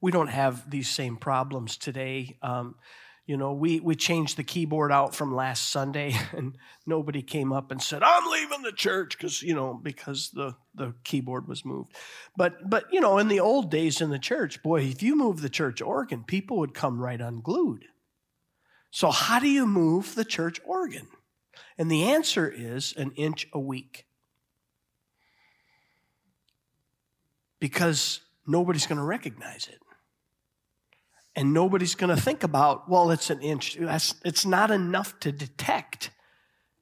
We 0.01 0.11
don't 0.11 0.29
have 0.29 0.71
these 0.71 0.89
same 0.89 1.17
problems 1.17 1.77
today. 1.77 2.37
Um, 2.43 2.75
you 3.27 3.39
know, 3.39 3.55
we, 3.55 3.81
we 3.81 3.95
changed 3.95 4.37
the 4.37 4.45
keyboard 4.45 4.93
out 4.93 5.15
from 5.15 5.35
last 5.35 5.71
Sunday, 5.71 6.15
and 6.33 6.57
nobody 6.87 7.23
came 7.23 7.53
up 7.53 7.71
and 7.71 7.83
said, 7.83 8.03
I'm 8.03 8.31
leaving 8.31 8.63
the 8.63 8.73
church 8.73 9.17
because, 9.17 9.43
you 9.43 9.55
know, 9.55 9.81
because 9.83 10.31
the, 10.31 10.55
the 10.75 10.95
keyboard 11.05 11.49
was 11.49 11.65
moved. 11.65 11.95
But, 12.37 12.69
but, 12.69 12.85
you 12.93 13.01
know, 13.01 13.19
in 13.19 13.29
the 13.29 13.41
old 13.41 13.71
days 13.71 14.01
in 14.01 14.11
the 14.11 14.19
church, 14.19 14.63
boy, 14.63 14.83
if 14.83 15.03
you 15.03 15.17
move 15.17 15.41
the 15.41 15.49
church 15.49 15.81
organ, 15.81 16.25
people 16.25 16.59
would 16.59 16.75
come 16.75 17.01
right 17.01 17.21
unglued. 17.21 17.87
So, 18.91 19.11
how 19.11 19.41
do 19.41 19.49
you 19.49 19.67
move 19.67 20.15
the 20.15 20.25
church 20.25 20.61
organ? 20.65 21.09
And 21.79 21.91
the 21.91 22.05
answer 22.05 22.49
is 22.49 22.95
an 22.97 23.13
inch 23.13 23.49
a 23.53 23.59
week. 23.59 24.07
Because 27.59 28.21
nobody's 28.47 28.87
going 28.87 28.99
to 28.99 29.05
recognize 29.05 29.67
it 29.67 29.81
and 31.37 31.53
nobody's 31.53 31.95
going 31.95 32.15
to 32.15 32.21
think 32.21 32.43
about, 32.45 32.89
well, 32.89 33.11
it's 33.11 33.31
an 33.31 33.41
inch. 33.41 33.77
it's 33.79 34.47
not 34.47 34.71
enough 34.71 35.19
to 35.21 35.33
detect 35.33 36.11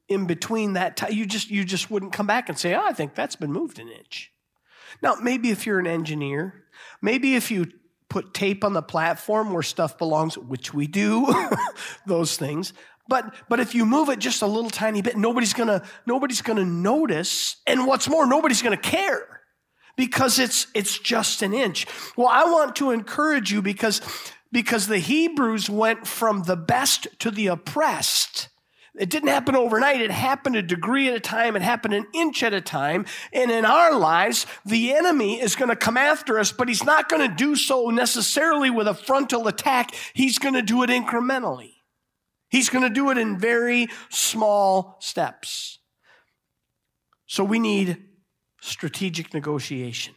in 0.07 0.25
between 0.25 0.73
that 0.73 0.97
time. 0.97 1.11
You 1.11 1.25
just, 1.25 1.49
you 1.49 1.63
just 1.63 1.89
wouldn't 1.89 2.13
come 2.13 2.27
back 2.27 2.49
and 2.49 2.57
say, 2.57 2.75
oh, 2.75 2.83
I 2.83 2.93
think 2.93 3.15
that's 3.15 3.35
been 3.35 3.51
moved 3.51 3.79
an 3.79 3.89
inch. 3.89 4.31
Now, 5.01 5.15
maybe 5.15 5.49
if 5.49 5.65
you're 5.65 5.79
an 5.79 5.87
engineer, 5.87 6.65
maybe 7.01 7.35
if 7.35 7.49
you 7.49 7.67
put 8.09 8.33
tape 8.33 8.63
on 8.63 8.73
the 8.73 8.81
platform 8.81 9.53
where 9.53 9.63
stuff 9.63 9.97
belongs, 9.97 10.37
which 10.37 10.73
we 10.73 10.85
do, 10.85 11.33
those 12.05 12.37
things. 12.37 12.73
But, 13.07 13.33
but 13.49 13.59
if 13.59 13.73
you 13.73 13.85
move 13.85 14.09
it 14.09 14.19
just 14.19 14.41
a 14.43 14.47
little 14.47 14.69
tiny 14.69 15.01
bit, 15.01 15.17
nobody's 15.17 15.53
gonna, 15.53 15.83
nobody's 16.05 16.41
gonna 16.41 16.63
notice. 16.63 17.57
And 17.65 17.87
what's 17.87 18.07
more, 18.07 18.25
nobody's 18.25 18.61
gonna 18.61 18.77
care 18.77 19.41
because 19.95 20.39
it's, 20.39 20.67
it's 20.73 20.97
just 20.99 21.41
an 21.41 21.53
inch. 21.53 21.85
Well, 22.15 22.27
I 22.27 22.45
want 22.45 22.75
to 22.77 22.91
encourage 22.91 23.51
you 23.51 23.61
because 23.61 24.01
because 24.53 24.87
the 24.87 24.99
Hebrews 24.99 25.69
went 25.69 26.07
from 26.07 26.43
the 26.43 26.55
best 26.55 27.07
to 27.19 27.31
the 27.31 27.47
oppressed. 27.47 28.49
It 28.95 29.09
didn't 29.09 29.29
happen 29.29 29.55
overnight. 29.55 30.01
It 30.01 30.11
happened 30.11 30.55
a 30.55 30.61
degree 30.61 31.09
at 31.09 31.15
a 31.15 31.19
time. 31.19 31.55
It 31.55 31.63
happened 31.63 31.95
an 31.95 32.05
inch 32.13 32.43
at 32.43 32.53
a 32.53 32.61
time. 32.61 33.07
And 33.33 33.49
in 33.49 33.65
our 33.65 33.97
lives, 33.97 34.45
the 34.63 34.93
enemy 34.93 35.41
is 35.41 35.55
going 35.55 35.69
to 35.69 35.75
come 35.75 35.97
after 35.97 36.37
us, 36.37 36.51
but 36.51 36.67
he's 36.67 36.83
not 36.83 37.09
going 37.09 37.27
to 37.27 37.35
do 37.35 37.55
so 37.55 37.89
necessarily 37.89 38.69
with 38.69 38.87
a 38.87 38.93
frontal 38.93 39.47
attack. 39.47 39.95
He's 40.13 40.37
going 40.37 40.53
to 40.53 40.61
do 40.61 40.83
it 40.83 40.91
incrementally. 40.91 41.71
He's 42.49 42.69
going 42.69 42.83
to 42.83 42.93
do 42.93 43.09
it 43.09 43.17
in 43.17 43.39
very 43.39 43.87
small 44.11 44.97
steps. 44.99 45.79
So 47.25 47.43
we 47.43 47.57
need 47.57 47.97
strategic 48.61 49.33
negotiation. 49.33 50.13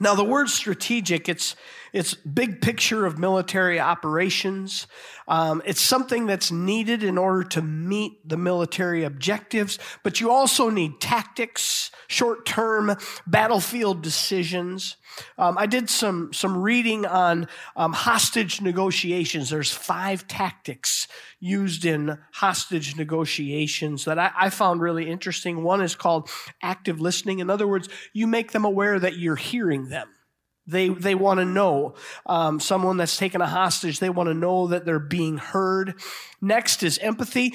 Now, 0.00 0.14
the 0.14 0.24
word 0.24 0.48
strategic, 0.48 1.28
it's, 1.28 1.54
it's 1.92 2.14
big 2.14 2.60
picture 2.60 3.06
of 3.06 3.16
military 3.18 3.78
operations. 3.78 4.88
Um, 5.28 5.62
it's 5.64 5.80
something 5.80 6.26
that's 6.26 6.50
needed 6.50 7.04
in 7.04 7.16
order 7.16 7.44
to 7.50 7.62
meet 7.62 8.28
the 8.28 8.36
military 8.36 9.04
objectives, 9.04 9.78
but 10.02 10.20
you 10.20 10.32
also 10.32 10.68
need 10.68 11.00
tactics, 11.00 11.92
short 12.08 12.44
term 12.44 12.96
battlefield 13.26 14.02
decisions. 14.02 14.96
Um, 15.38 15.56
I 15.56 15.66
did 15.66 15.88
some, 15.88 16.32
some 16.32 16.58
reading 16.58 17.06
on 17.06 17.46
um, 17.76 17.92
hostage 17.92 18.60
negotiations. 18.60 19.50
There's 19.50 19.70
five 19.70 20.26
tactics 20.26 21.06
used 21.44 21.84
in 21.84 22.16
hostage 22.32 22.96
negotiations 22.96 24.06
that 24.06 24.18
I, 24.18 24.30
I 24.34 24.50
found 24.50 24.80
really 24.80 25.10
interesting. 25.10 25.62
One 25.62 25.82
is 25.82 25.94
called 25.94 26.30
active 26.62 27.02
listening. 27.02 27.40
In 27.40 27.50
other 27.50 27.68
words, 27.68 27.86
you 28.14 28.26
make 28.26 28.52
them 28.52 28.64
aware 28.64 28.98
that 28.98 29.18
you're 29.18 29.36
hearing 29.36 29.90
them. 29.90 30.08
They, 30.66 30.88
they 30.88 31.14
want 31.14 31.40
to 31.40 31.44
know. 31.44 31.96
Um, 32.24 32.60
someone 32.60 32.96
that's 32.96 33.18
taken 33.18 33.42
a 33.42 33.46
hostage, 33.46 33.98
they 33.98 34.08
want 34.08 34.30
to 34.30 34.34
know 34.34 34.68
that 34.68 34.86
they're 34.86 34.98
being 34.98 35.36
heard. 35.36 36.00
Next 36.40 36.82
is 36.82 36.96
empathy. 36.98 37.52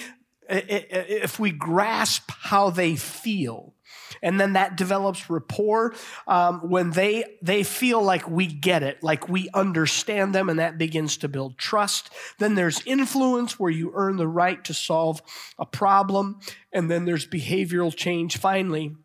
If 0.48 1.39
we 1.39 1.50
grasp 1.50 2.29
how 2.29 2.69
they 2.69 2.96
feel, 2.96 3.74
and 4.22 4.39
then 4.39 4.54
that 4.54 4.78
develops 4.78 5.30
rapport 5.30 5.94
um, 6.28 6.70
when 6.70 6.92
they 6.92 7.38
they 7.42 7.63
feel 7.63 8.01
like 8.01 8.30
we 8.30 8.48
get 8.48 8.84
it 8.84 9.01
like 9.04 9.30
we 9.30 9.50
understand 9.54 10.34
them 10.34 10.50
and 10.50 10.60
that 10.60 10.78
begins 10.78 11.18
to 11.18 11.28
build 11.28 11.58
trust. 11.58 12.10
Then 12.38 12.56
there's 12.56 12.82
influence 12.86 13.60
where 13.60 13.72
you 13.72 13.92
earn 13.96 14.18
the 14.18 14.28
right 14.28 14.63
to 14.66 14.74
solve 14.74 15.22
a 15.58 15.66
problem 15.66 16.39
and 16.72 16.89
then 16.89 17.06
there's 17.06 17.28
behavioral 17.28 17.96
change 17.96 18.38
finally 18.38 18.96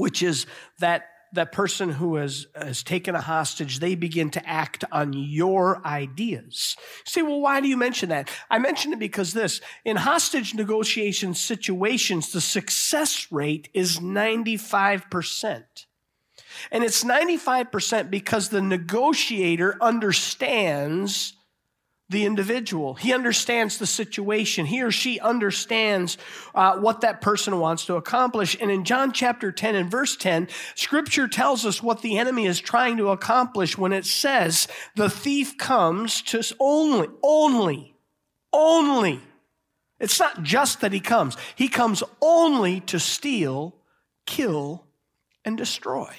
which 0.00 0.22
is 0.22 0.46
that 0.78 1.09
that 1.32 1.52
person 1.52 1.90
who 1.90 2.16
has, 2.16 2.46
has 2.54 2.82
taken 2.82 3.14
a 3.14 3.20
hostage, 3.20 3.78
they 3.78 3.94
begin 3.94 4.30
to 4.30 4.48
act 4.48 4.84
on 4.90 5.12
your 5.12 5.84
ideas. 5.86 6.76
You 7.06 7.10
say, 7.10 7.22
well, 7.22 7.40
why 7.40 7.60
do 7.60 7.68
you 7.68 7.76
mention 7.76 8.08
that? 8.08 8.30
I 8.50 8.58
mention 8.58 8.92
it 8.92 8.98
because 8.98 9.32
this, 9.32 9.60
in 9.84 9.96
hostage 9.96 10.54
negotiation 10.54 11.34
situations, 11.34 12.32
the 12.32 12.40
success 12.40 13.30
rate 13.30 13.68
is 13.74 13.98
95%. 13.98 15.64
And 16.70 16.84
it's 16.84 17.04
95% 17.04 18.10
because 18.10 18.48
the 18.48 18.62
negotiator 18.62 19.76
understands 19.80 21.34
the 22.10 22.26
individual. 22.26 22.94
He 22.94 23.14
understands 23.14 23.78
the 23.78 23.86
situation. 23.86 24.66
He 24.66 24.82
or 24.82 24.90
she 24.90 25.20
understands 25.20 26.18
uh, 26.54 26.76
what 26.78 27.02
that 27.02 27.20
person 27.20 27.60
wants 27.60 27.86
to 27.86 27.94
accomplish. 27.94 28.56
And 28.60 28.68
in 28.68 28.84
John 28.84 29.12
chapter 29.12 29.52
10 29.52 29.76
and 29.76 29.90
verse 29.90 30.16
10, 30.16 30.48
scripture 30.74 31.28
tells 31.28 31.64
us 31.64 31.82
what 31.82 32.02
the 32.02 32.18
enemy 32.18 32.46
is 32.46 32.58
trying 32.58 32.96
to 32.96 33.10
accomplish 33.10 33.78
when 33.78 33.92
it 33.92 34.04
says, 34.04 34.66
the 34.96 35.08
thief 35.08 35.56
comes 35.56 36.20
to 36.22 36.42
only, 36.58 37.08
only, 37.22 37.94
only. 38.52 39.20
It's 40.00 40.18
not 40.18 40.42
just 40.42 40.80
that 40.80 40.92
he 40.92 41.00
comes. 41.00 41.36
He 41.54 41.68
comes 41.68 42.02
only 42.20 42.80
to 42.80 42.98
steal, 42.98 43.76
kill, 44.26 44.84
and 45.44 45.56
destroy. 45.56 46.12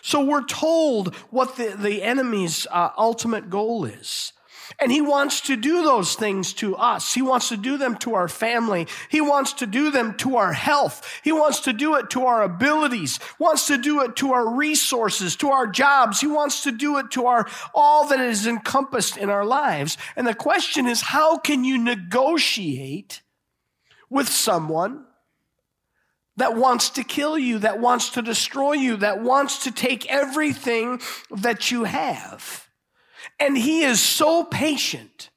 So 0.00 0.24
we're 0.24 0.44
told 0.44 1.14
what 1.30 1.56
the, 1.56 1.76
the 1.76 2.02
enemy's 2.02 2.66
uh, 2.70 2.90
ultimate 2.96 3.50
goal 3.50 3.84
is. 3.84 4.32
And 4.78 4.90
he 4.90 5.00
wants 5.00 5.40
to 5.42 5.56
do 5.56 5.82
those 5.82 6.14
things 6.14 6.52
to 6.54 6.76
us. 6.76 7.14
He 7.14 7.22
wants 7.22 7.48
to 7.50 7.56
do 7.56 7.78
them 7.78 7.96
to 7.98 8.14
our 8.14 8.28
family. 8.28 8.86
He 9.08 9.20
wants 9.20 9.52
to 9.54 9.66
do 9.66 9.90
them 9.90 10.14
to 10.18 10.36
our 10.36 10.52
health. 10.52 11.20
He 11.22 11.32
wants 11.32 11.60
to 11.60 11.72
do 11.72 11.96
it 11.96 12.10
to 12.10 12.26
our 12.26 12.42
abilities, 12.42 13.18
wants 13.38 13.66
to 13.68 13.78
do 13.78 14.02
it 14.02 14.16
to 14.16 14.32
our 14.32 14.48
resources, 14.48 15.36
to 15.36 15.50
our 15.50 15.66
jobs. 15.66 16.20
He 16.20 16.26
wants 16.26 16.62
to 16.64 16.72
do 16.72 16.98
it 16.98 17.10
to 17.12 17.26
our 17.26 17.48
all 17.74 18.08
that 18.08 18.20
is 18.20 18.46
encompassed 18.46 19.16
in 19.16 19.30
our 19.30 19.44
lives. 19.44 19.96
And 20.16 20.26
the 20.26 20.34
question 20.34 20.86
is, 20.86 21.00
how 21.00 21.38
can 21.38 21.64
you 21.64 21.78
negotiate 21.78 23.22
with 24.10 24.28
someone 24.28 25.04
that 26.36 26.54
wants 26.54 26.90
to 26.90 27.02
kill 27.02 27.38
you, 27.38 27.58
that 27.60 27.80
wants 27.80 28.10
to 28.10 28.22
destroy 28.22 28.72
you, 28.72 28.96
that 28.98 29.22
wants 29.22 29.64
to 29.64 29.70
take 29.70 30.10
everything 30.10 31.00
that 31.30 31.70
you 31.70 31.84
have? 31.84 32.65
And 33.38 33.56
he 33.56 33.82
is 33.82 34.00
so 34.00 34.44
patient 34.44 35.30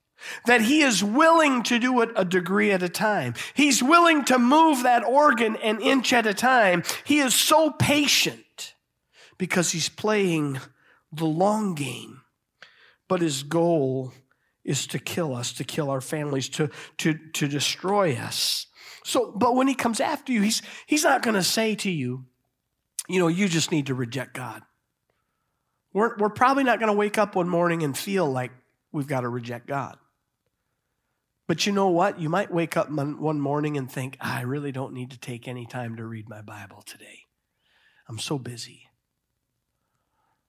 that 0.46 0.62
he 0.62 0.82
is 0.82 1.04
willing 1.04 1.64
to 1.64 1.80
do 1.80 2.02
it 2.02 2.10
a 2.16 2.26
degree 2.26 2.72
at 2.72 2.84
a 2.84 2.90
time. 2.90 3.34
He's 3.54 3.82
willing 3.82 4.26
to 4.26 4.38
move 4.38 4.84
that 4.84 5.04
organ 5.04 5.56
an 5.58 5.82
inch 5.82 6.14
at 6.14 6.28
a 6.28 6.34
time. 6.34 6.84
He 7.04 7.20
is 7.20 7.34
so 7.34 7.72
patient 7.72 8.76
because 9.38 9.72
he's 9.72 9.90
playing 9.90 10.60
the 11.12 11.26
long 11.26 11.74
game. 11.74 12.22
But 13.08 13.22
his 13.22 13.44
goal 13.44 14.14
is 14.64 14.86
to 14.88 15.00
kill 15.00 15.34
us, 15.34 15.52
to 15.54 15.64
kill 15.64 15.90
our 15.90 16.02
families, 16.02 16.50
to, 16.50 16.70
to, 16.98 17.18
to 17.34 17.48
destroy 17.48 18.14
us. 18.16 18.68
So, 19.04 19.32
but 19.36 19.56
when 19.56 19.68
he 19.68 19.74
comes 19.74 20.00
after 20.00 20.32
you, 20.32 20.42
he's, 20.42 20.62
he's 20.86 21.04
not 21.04 21.24
going 21.24 21.36
to 21.36 21.44
say 21.44 21.74
to 21.76 21.90
you, 21.90 22.26
you 23.08 23.20
know, 23.20 23.28
you 23.28 23.48
just 23.48 23.72
need 23.72 23.88
to 23.88 23.96
reject 23.96 24.36
God. 24.36 24.62
We're, 25.94 26.16
we're 26.18 26.30
probably 26.30 26.64
not 26.64 26.80
going 26.80 26.92
to 26.92 26.98
wake 26.98 27.18
up 27.18 27.36
one 27.36 27.50
morning 27.50 27.84
and 27.84 27.98
feel 27.98 28.30
like 28.30 28.52
we've 28.92 29.08
got 29.08 29.22
to 29.22 29.30
reject 29.30 29.68
God. 29.68 29.98
But 31.48 31.66
you 31.66 31.72
know 31.72 31.88
what? 31.88 32.20
You 32.20 32.30
might 32.30 32.54
wake 32.54 32.78
up 32.78 32.92
one 32.92 33.40
morning 33.40 33.76
and 33.76 33.92
think, 33.92 34.18
I 34.22 34.42
really 34.42 34.72
don't 34.72 34.94
need 34.94 35.12
to 35.12 35.20
take 35.20 35.48
any 35.48 35.66
time 35.66 35.96
to 35.96 36.06
read 36.06 36.30
my 36.30 36.44
Bible 36.44 36.84
today. 36.84 37.26
I'm 38.08 38.20
so 38.20 38.38
busy. 38.38 38.84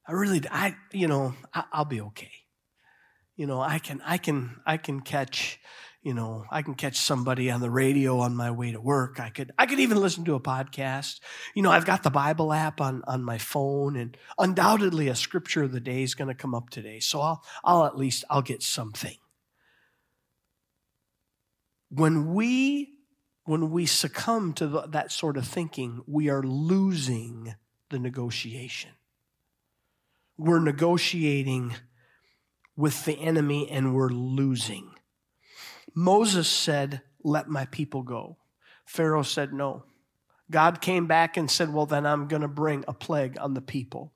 I 0.07 0.13
really, 0.13 0.43
I, 0.51 0.77
you 0.93 1.09
know, 1.09 1.35
I, 1.55 1.65
I'll 1.73 1.85
be 1.87 2.03
okay. 2.03 2.33
You 3.35 3.47
know, 3.47 3.63
I 3.63 3.79
can, 3.79 4.03
I 4.05 4.19
can, 4.19 4.61
I 4.67 4.77
can 4.77 5.01
catch, 5.01 5.59
you 6.03 6.15
know, 6.15 6.45
I 6.51 6.63
can 6.63 6.75
catch 6.75 6.97
somebody 6.97 7.51
on 7.51 7.61
the 7.61 7.71
radio 7.71 8.21
on 8.21 8.35
my 8.35 8.51
way 8.51 8.73
to 8.73 8.81
work. 8.81 9.21
I 9.21 9.29
could, 9.29 9.53
I 9.59 9.67
could 9.67 9.81
even 9.81 9.99
listen 9.99 10.25
to 10.25 10.35
a 10.35 10.41
podcast. 10.41 11.21
You 11.55 11.63
know, 11.63 11.71
I've 11.71 11.85
got 11.85 12.03
the 12.03 12.11
Bible 12.11 12.55
app 12.55 12.81
on, 12.81 13.03
on 13.07 13.23
my 13.23 13.37
phone 13.37 13.97
and 13.97 14.17
undoubtedly 14.39 15.09
a 15.09 15.15
scripture 15.15 15.63
of 15.63 15.73
the 15.73 15.81
day 15.81 16.03
is 16.03 16.15
going 16.15 16.29
to 16.29 16.35
come 16.35 16.55
up 16.55 16.71
today. 16.71 17.01
So 17.01 17.21
I'll, 17.21 17.45
I'll 17.63 17.85
at 17.85 17.99
least, 17.99 18.25
I'll 18.31 18.41
get 18.41 18.63
something. 18.63 19.17
When 21.91 22.33
we, 22.33 22.95
when 23.45 23.71
we 23.71 23.85
succumb 23.85 24.55
to 24.55 24.69
the, 24.69 24.87
that 24.89 25.13
sort 25.13 25.37
of 25.37 25.47
thinking, 25.47 26.03
we 26.07 26.31
are 26.31 26.43
losing 26.43 27.57
the 27.91 27.99
negotiation. 27.99 28.93
We're 30.39 30.61
negotiating 30.61 31.75
with 32.75 33.05
the 33.05 33.21
enemy 33.21 33.69
and 33.71 33.95
we're 33.95 34.09
losing. 34.09 34.93
Moses 35.95 36.49
said, 36.49 37.03
Let 37.23 37.49
my 37.49 37.67
people 37.67 38.03
go. 38.03 38.39
Pharaoh 38.87 39.23
said, 39.23 39.53
No. 39.53 39.85
God 40.51 40.81
came 40.81 41.07
back 41.07 41.37
and 41.37 41.51
said, 41.51 41.73
Well, 41.73 41.87
then 41.87 42.07
I'm 42.07 42.29
going 42.29 42.43
to 42.43 42.49
bring 42.49 42.85
a 42.89 42.93
plague 42.93 43.37
on 43.41 43.55
the 43.55 43.61
people. 43.61 44.13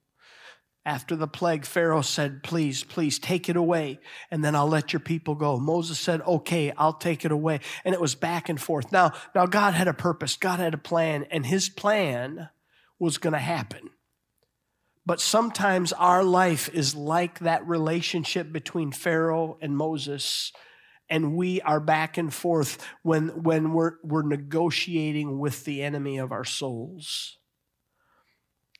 After 0.87 1.17
the 1.17 1.29
plague, 1.29 1.65
Pharaoh 1.65 2.03
said, 2.03 2.43
Please, 2.43 2.85
please 2.85 3.19
take 3.19 3.49
it 3.49 3.57
away, 3.57 4.01
and 4.31 4.45
then 4.45 4.55
I'll 4.55 4.69
let 4.69 4.93
your 4.93 5.01
people 5.01 5.35
go. 5.35 5.59
Moses 5.59 5.99
said, 5.99 6.21
Okay, 6.23 6.73
I'll 6.77 6.93
take 6.93 7.25
it 7.25 7.33
away. 7.33 7.61
And 7.85 7.95
it 7.95 8.01
was 8.01 8.15
back 8.15 8.49
and 8.49 8.61
forth. 8.61 8.93
Now, 8.93 9.13
now 9.35 9.47
God 9.47 9.75
had 9.75 9.89
a 9.89 9.95
purpose, 9.95 10.37
God 10.37 10.59
had 10.59 10.75
a 10.75 10.79
plan, 10.79 11.27
and 11.31 11.47
his 11.47 11.69
plan 11.69 12.51
was 12.99 13.19
going 13.19 13.33
to 13.33 13.39
happen. 13.39 13.91
But 15.07 15.21
sometimes 15.21 15.93
our 15.93 16.25
life 16.25 16.69
is 16.73 16.95
like 16.95 17.41
that 17.41 17.67
relationship 17.67 18.53
between 18.53 18.91
Pharaoh 18.91 19.59
and 19.61 19.77
Moses 19.77 20.53
and 21.15 21.37
we 21.37 21.61
are 21.61 21.79
back 21.79 22.19
and 22.19 22.35
forth 22.35 22.85
when, 23.03 23.29
when 23.45 23.73
we're, 23.73 23.93
we're 24.03 24.27
negotiating 24.27 25.39
with 25.39 25.65
the 25.65 25.81
enemy 25.81 26.19
of 26.19 26.33
our 26.33 26.45
souls. 26.45 27.39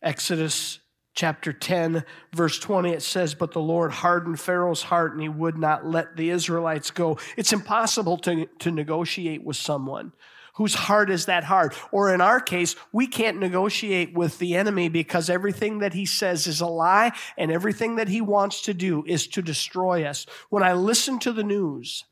Exodus 0.03 0.81
chapter 1.15 1.53
10, 1.53 2.05
verse 2.33 2.59
20, 2.59 2.91
it 2.91 3.03
says, 3.03 3.37
But 3.37 3.53
the 3.53 3.61
Lord 3.61 3.93
hardened 3.93 4.41
Pharaoh's 4.41 4.83
heart 4.83 5.13
and 5.13 5.23
he 5.23 5.29
would 5.29 5.57
not 5.57 5.87
let 5.87 6.17
the 6.17 6.31
Israelites 6.31 6.91
go. 6.91 7.19
It's 7.37 7.53
impossible 7.53 8.19
to, 8.19 8.47
to 8.47 8.73
negotiate 8.73 9.45
with 9.45 9.57
someone 9.57 10.13
whose 10.55 10.75
heart 10.75 11.11
is 11.11 11.27
that 11.27 11.45
hard. 11.45 11.73
Or 11.93 12.13
in 12.13 12.21
our 12.21 12.41
case, 12.41 12.75
we 12.93 13.07
can't 13.07 13.39
negotiate 13.39 14.13
with 14.13 14.41
the 14.41 14.57
enemy 14.57 14.89
because 14.89 15.31
everything 15.31 15.79
that 15.81 15.95
he 15.95 16.05
says 16.05 16.49
is 16.49 16.61
a 16.61 16.67
lie 16.67 17.13
and 17.39 17.53
everything 17.53 17.95
that 17.97 18.09
he 18.09 18.21
wants 18.21 18.63
to 18.63 18.75
do 18.75 19.05
is 19.07 19.29
to 19.29 19.43
destroy 19.43 20.03
us. 20.05 20.27
When 20.51 20.65
I 20.65 20.73
listen 20.73 21.21
to 21.21 21.33
the 21.33 21.45
news, 21.45 22.05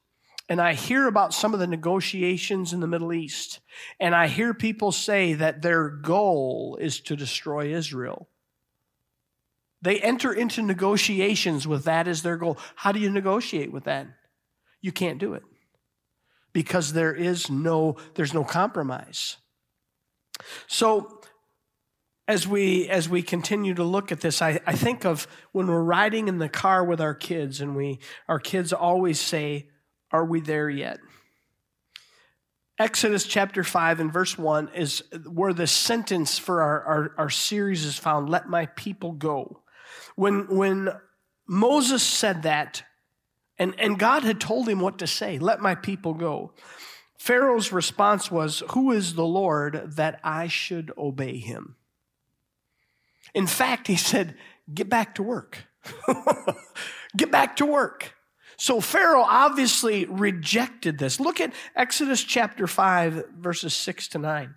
and 0.53 0.61
I 0.61 0.75
hear 0.75 1.07
about 1.07 1.33
some 1.33 1.55
of 1.55 1.61
the 1.61 1.67
negotiations 1.67 2.75
in 2.75 2.81
the 2.81 2.87
Middle 2.87 3.15
East, 3.15 3.61
and 3.99 4.15
I 4.15 4.29
hear 4.29 4.53
people 4.53 4.93
say 4.93 5.33
that 5.33 5.63
their 5.63 5.89
goal 5.89 6.77
is 6.79 7.01
to 7.01 7.17
destroy 7.17 7.75
Israel. 7.75 8.29
They 9.81 9.99
enter 9.99 10.31
into 10.31 10.61
negotiations 10.61 11.67
with 11.67 11.85
that 11.85 12.07
as 12.07 12.21
their 12.21 12.37
goal. 12.37 12.59
How 12.77 12.93
do 12.93 13.01
you 13.01 13.09
negotiate 13.09 13.73
with 13.73 13.85
that? 13.85 14.09
You 14.83 14.93
can't 14.93 15.19
do 15.19 15.33
it 15.33 15.43
because 16.53 16.93
there 16.93 17.15
is 17.15 17.49
no 17.49 17.97
there's 18.15 18.35
no 18.35 18.45
compromise. 18.45 19.39
So 20.67 21.23
as 22.29 22.47
we 22.47 22.91
as 22.91 23.09
we 23.09 23.23
continue 23.23 23.73
to 23.73 23.85
look 23.85 24.13
at 24.13 24.21
this, 24.21 24.43
I, 24.43 24.61
I 24.67 24.75
think 24.75 25.07
of 25.07 25.27
when 25.53 25.67
we're 25.67 25.83
riding 25.83 26.29
in 26.29 26.37
the 26.37 26.51
car 26.51 26.85
with 26.85 27.01
our 27.01 27.15
kids, 27.15 27.63
and 27.63 27.75
we 27.75 28.01
our 28.29 28.39
kids 28.39 28.75
always 28.75 29.19
say, 29.19 29.71
"Are 30.13 30.25
we 30.25 30.41
there 30.41 30.71
yet?" 30.71 30.99
Exodus 32.79 33.25
chapter 33.25 33.63
5 33.63 34.01
and 34.01 34.13
verse 34.13 34.37
1 34.37 34.71
is 34.75 35.05
where 35.31 35.53
the 35.53 35.67
sentence 35.67 36.39
for 36.39 36.63
our, 36.63 36.83
our, 36.83 37.15
our, 37.19 37.31
series 37.31 37.85
is 37.85 37.97
found 37.97 38.29
let 38.29 38.49
my 38.49 38.67
people 38.67 39.13
go. 39.13 39.61
When, 40.17 40.49
when 40.49 40.89
Moses 41.47 42.03
said 42.03 42.43
that, 42.43 42.83
and, 43.59 43.79
and 43.79 43.99
God 43.99 44.25
had 44.25 44.41
told 44.41 44.69
him 44.69 44.81
what 44.81 44.99
to 44.99 45.07
say 45.07 45.39
let 45.39 45.61
my 45.61 45.75
people 45.75 46.15
go, 46.15 46.55
Pharaoh's 47.19 47.71
response 47.71 48.33
was, 48.33 48.65
Who 48.71 48.91
is 48.91 49.15
the 49.15 49.25
Lord 49.25 49.93
that 49.95 50.19
I 50.25 50.49
should 50.49 50.91
obey 50.99 51.39
him? 51.39 51.77
In 53.33 53.47
fact, 53.47 53.87
he 53.87 53.97
said, 53.97 54.35
Get 54.75 54.89
back 54.89 55.15
to 55.15 55.23
work. 55.23 55.67
Get 57.17 57.31
back 57.31 57.55
to 57.57 57.67
work. 57.67 58.15
So 58.57 58.81
Pharaoh 58.81 59.25
obviously 59.27 60.05
rejected 60.05 60.99
this. 60.99 61.19
Look 61.19 61.41
at 61.41 61.53
Exodus 61.75 62.23
chapter 62.23 62.67
5, 62.67 63.31
verses 63.39 63.75
6 63.75 64.09
to 64.09 64.19
9. 64.19 64.55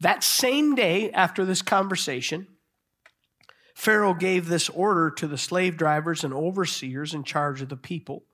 That 0.00 0.24
same 0.24 0.74
day 0.74 1.10
after 1.12 1.44
this 1.44 1.62
conversation, 1.62 2.48
Pharaoh 3.74 4.14
gave 4.14 4.48
this 4.48 4.68
order 4.68 5.10
to 5.10 5.26
the 5.26 5.38
slave 5.38 5.76
drivers 5.76 6.24
and 6.24 6.34
overseers 6.34 7.14
in 7.14 7.24
charge 7.24 7.62
of 7.62 7.68
the 7.68 7.76
people 7.76 8.24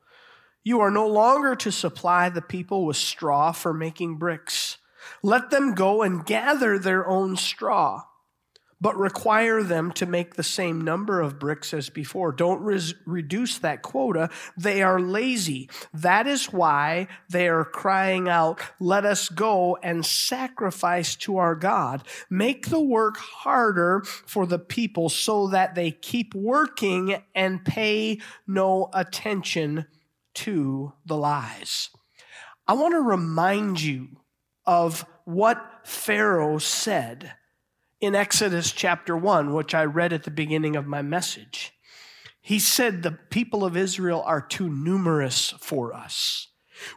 You 0.64 0.80
are 0.80 0.90
no 0.90 1.06
longer 1.06 1.54
to 1.56 1.70
supply 1.72 2.28
the 2.28 2.42
people 2.42 2.84
with 2.84 2.96
straw 2.96 3.52
for 3.52 3.72
making 3.72 4.16
bricks. 4.18 4.78
Let 5.22 5.50
them 5.50 5.74
go 5.74 6.02
and 6.02 6.26
gather 6.26 6.78
their 6.78 7.06
own 7.06 7.36
straw 7.36 8.02
but 8.80 8.96
require 8.96 9.62
them 9.62 9.92
to 9.92 10.06
make 10.06 10.34
the 10.34 10.42
same 10.42 10.80
number 10.80 11.20
of 11.20 11.38
bricks 11.38 11.74
as 11.74 11.88
before. 11.90 12.32
Don't 12.32 12.62
res- 12.62 12.94
reduce 13.06 13.58
that 13.58 13.82
quota. 13.82 14.30
They 14.56 14.82
are 14.82 15.00
lazy. 15.00 15.68
That 15.92 16.26
is 16.26 16.52
why 16.52 17.08
they 17.28 17.48
are 17.48 17.64
crying 17.64 18.28
out, 18.28 18.60
let 18.78 19.04
us 19.04 19.28
go 19.28 19.76
and 19.82 20.04
sacrifice 20.04 21.16
to 21.16 21.38
our 21.38 21.54
God. 21.54 22.06
Make 22.30 22.68
the 22.68 22.80
work 22.80 23.16
harder 23.16 24.02
for 24.04 24.46
the 24.46 24.58
people 24.58 25.08
so 25.08 25.48
that 25.48 25.74
they 25.74 25.90
keep 25.90 26.34
working 26.34 27.22
and 27.34 27.64
pay 27.64 28.20
no 28.46 28.90
attention 28.92 29.86
to 30.34 30.92
the 31.04 31.16
lies. 31.16 31.90
I 32.66 32.74
want 32.74 32.92
to 32.92 33.00
remind 33.00 33.80
you 33.80 34.08
of 34.66 35.04
what 35.24 35.80
Pharaoh 35.84 36.58
said 36.58 37.32
in 38.00 38.14
Exodus 38.14 38.72
chapter 38.72 39.16
1, 39.16 39.52
which 39.52 39.74
I 39.74 39.84
read 39.84 40.12
at 40.12 40.24
the 40.24 40.30
beginning 40.30 40.76
of 40.76 40.86
my 40.86 41.02
message. 41.02 41.72
He 42.40 42.58
said, 42.58 43.02
The 43.02 43.18
people 43.30 43.64
of 43.64 43.76
Israel 43.76 44.22
are 44.24 44.40
too 44.40 44.68
numerous 44.68 45.50
for 45.58 45.92
us. 45.92 46.48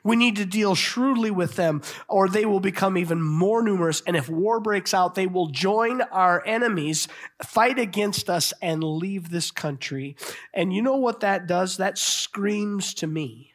We 0.03 0.15
need 0.15 0.35
to 0.35 0.45
deal 0.45 0.75
shrewdly 0.75 1.31
with 1.31 1.55
them, 1.55 1.81
or 2.07 2.29
they 2.29 2.45
will 2.45 2.59
become 2.59 2.97
even 2.97 3.21
more 3.21 3.63
numerous. 3.63 4.01
And 4.05 4.15
if 4.15 4.29
war 4.29 4.59
breaks 4.59 4.93
out, 4.93 5.15
they 5.15 5.27
will 5.27 5.47
join 5.47 6.01
our 6.01 6.45
enemies, 6.45 7.07
fight 7.43 7.79
against 7.79 8.29
us, 8.29 8.53
and 8.61 8.83
leave 8.83 9.29
this 9.29 9.49
country. 9.49 10.15
And 10.53 10.71
you 10.71 10.83
know 10.83 10.97
what 10.97 11.21
that 11.21 11.47
does? 11.47 11.77
That 11.77 11.97
screams 11.97 12.93
to 12.95 13.07
me 13.07 13.53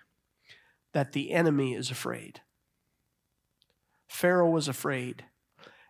that 0.93 1.13
the 1.13 1.33
enemy 1.33 1.75
is 1.75 1.91
afraid. 1.91 2.41
Pharaoh 4.09 4.51
was 4.51 4.67
afraid. 4.67 5.25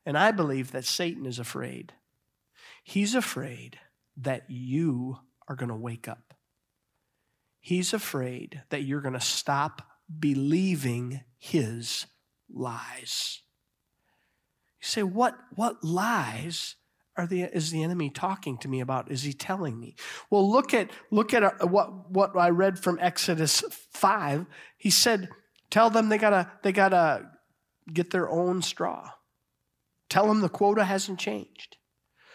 And 0.06 0.16
I 0.16 0.30
believe 0.30 0.70
that 0.70 0.84
Satan 0.84 1.26
is 1.26 1.40
afraid. 1.40 1.92
He's 2.84 3.16
afraid 3.16 3.80
that 4.16 4.44
you 4.48 5.18
are 5.48 5.56
going 5.56 5.68
to 5.68 5.74
wake 5.74 6.06
up. 6.06 6.32
He's 7.58 7.92
afraid 7.92 8.62
that 8.70 8.84
you're 8.84 9.00
going 9.00 9.14
to 9.14 9.20
stop 9.20 9.82
believing 10.20 11.22
his 11.36 12.06
lies. 12.48 13.42
You 14.80 14.86
say, 14.86 15.02
what, 15.02 15.36
what 15.56 15.82
lies 15.82 16.76
are 17.16 17.26
the, 17.26 17.42
is 17.42 17.72
the 17.72 17.82
enemy 17.82 18.08
talking 18.08 18.56
to 18.58 18.68
me 18.68 18.80
about? 18.80 19.10
Is 19.10 19.24
he 19.24 19.32
telling 19.32 19.80
me? 19.80 19.96
Well, 20.30 20.48
look 20.48 20.72
at, 20.72 20.90
look 21.10 21.34
at 21.34 21.42
uh, 21.42 21.66
what, 21.66 22.10
what 22.12 22.36
I 22.36 22.50
read 22.50 22.78
from 22.78 22.98
Exodus 23.00 23.64
5. 23.92 24.46
He 24.76 24.90
said, 24.90 25.28
tell 25.68 25.90
them 25.90 26.08
they 26.08 26.18
gotta, 26.18 26.52
they 26.62 26.70
gotta 26.70 27.28
get 27.92 28.12
their 28.12 28.30
own 28.30 28.62
straw. 28.62 29.10
Tell 30.08 30.28
them 30.28 30.40
the 30.40 30.48
quota 30.48 30.84
hasn't 30.84 31.18
changed. 31.18 31.76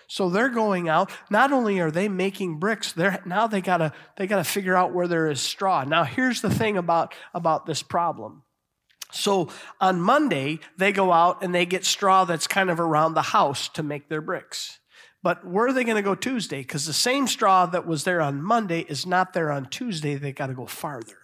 So 0.08 0.30
they're 0.30 0.50
going 0.50 0.90
out. 0.90 1.10
Not 1.30 1.54
only 1.54 1.80
are 1.80 1.92
they 1.92 2.10
making 2.10 2.60
bricks, 2.60 2.92
they're 2.92 3.22
now 3.26 3.48
they 3.48 3.62
gotta 3.62 3.94
they 4.18 4.28
gotta 4.28 4.44
figure 4.44 4.76
out 4.76 4.94
where 4.94 5.08
there 5.08 5.30
is 5.30 5.40
straw. 5.40 5.86
Now 5.86 6.04
here's 6.04 6.42
the 6.42 6.50
thing 6.50 6.78
about, 6.78 7.16
about 7.34 7.66
this 7.66 7.82
problem. 7.82 8.44
So 9.12 9.50
on 9.80 10.02
Monday, 10.02 10.60
they 10.78 10.92
go 10.92 11.12
out 11.12 11.44
and 11.44 11.54
they 11.54 11.66
get 11.66 11.86
straw 11.86 12.26
that's 12.26 12.48
kind 12.48 12.70
of 12.70 12.80
around 12.80 13.14
the 13.14 13.22
house 13.22 13.70
to 13.70 13.84
make 13.84 14.10
their 14.10 14.22
bricks. 14.22 14.80
But 15.24 15.46
where 15.46 15.68
are 15.68 15.74
they 15.74 15.84
going 15.84 15.98
to 15.98 16.02
go 16.02 16.16
Tuesday? 16.16 16.62
Because 16.62 16.86
the 16.86 16.94
same 16.94 17.28
straw 17.28 17.66
that 17.68 17.86
was 17.86 18.04
there 18.04 18.22
on 18.22 18.42
Monday 18.42 18.82
is 18.82 19.06
not 19.06 19.34
there 19.34 19.52
on 19.52 19.66
Tuesday. 19.70 20.16
They 20.16 20.32
got 20.32 20.48
to 20.48 20.54
go 20.54 20.66
farther. 20.66 21.21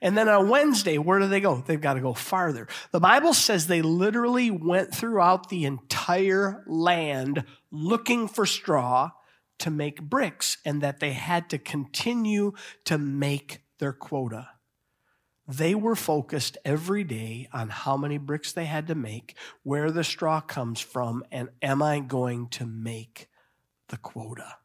And 0.00 0.16
then 0.16 0.28
on 0.28 0.48
Wednesday, 0.48 0.98
where 0.98 1.18
do 1.18 1.28
they 1.28 1.40
go? 1.40 1.62
They've 1.66 1.80
got 1.80 1.94
to 1.94 2.00
go 2.00 2.14
farther. 2.14 2.68
The 2.90 3.00
Bible 3.00 3.34
says 3.34 3.66
they 3.66 3.82
literally 3.82 4.50
went 4.50 4.94
throughout 4.94 5.48
the 5.48 5.64
entire 5.64 6.64
land 6.66 7.44
looking 7.70 8.28
for 8.28 8.46
straw 8.46 9.10
to 9.58 9.70
make 9.70 10.02
bricks 10.02 10.58
and 10.64 10.82
that 10.82 11.00
they 11.00 11.12
had 11.12 11.50
to 11.50 11.58
continue 11.58 12.52
to 12.84 12.98
make 12.98 13.62
their 13.78 13.92
quota. 13.92 14.48
They 15.46 15.74
were 15.74 15.96
focused 15.96 16.56
every 16.64 17.04
day 17.04 17.48
on 17.52 17.68
how 17.68 17.96
many 17.96 18.16
bricks 18.16 18.52
they 18.52 18.64
had 18.64 18.86
to 18.86 18.94
make, 18.94 19.36
where 19.64 19.90
the 19.90 20.04
straw 20.04 20.40
comes 20.40 20.80
from, 20.80 21.24
and 21.30 21.48
am 21.60 21.82
I 21.82 22.00
going 22.00 22.48
to 22.50 22.66
make 22.66 23.28
the 23.88 23.96
quota? 23.96 24.56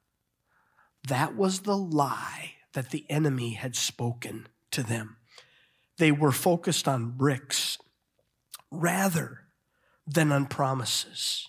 That 1.08 1.36
was 1.36 1.62
the 1.62 1.78
lie 1.78 2.54
that 2.74 2.92
the 2.92 3.06
enemy 3.10 3.54
had 3.54 3.76
spoken 3.76 4.48
to 4.72 4.84
them. 4.84 5.18
They 5.98 6.12
were 6.12 6.32
focused 6.32 6.88
on 6.88 7.12
bricks 7.12 7.78
rather 8.72 9.42
than 10.06 10.32
on 10.32 10.46
promises. 10.46 11.48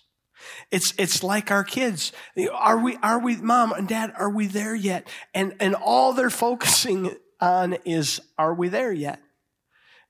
It's, 0.71 0.93
it's 0.97 1.23
like 1.23 1.51
our 1.51 1.63
kids. 1.63 2.11
Are 2.53 2.77
we, 2.77 2.97
are 3.03 3.19
we, 3.19 3.35
mom 3.37 3.71
and 3.73 3.87
dad, 3.87 4.13
are 4.17 4.29
we 4.29 4.47
there 4.47 4.75
yet? 4.75 5.07
And, 5.33 5.55
and 5.59 5.75
all 5.75 6.13
they're 6.13 6.29
focusing 6.29 7.15
on 7.39 7.73
is, 7.85 8.21
are 8.37 8.53
we 8.53 8.69
there 8.69 8.91
yet? 8.91 9.21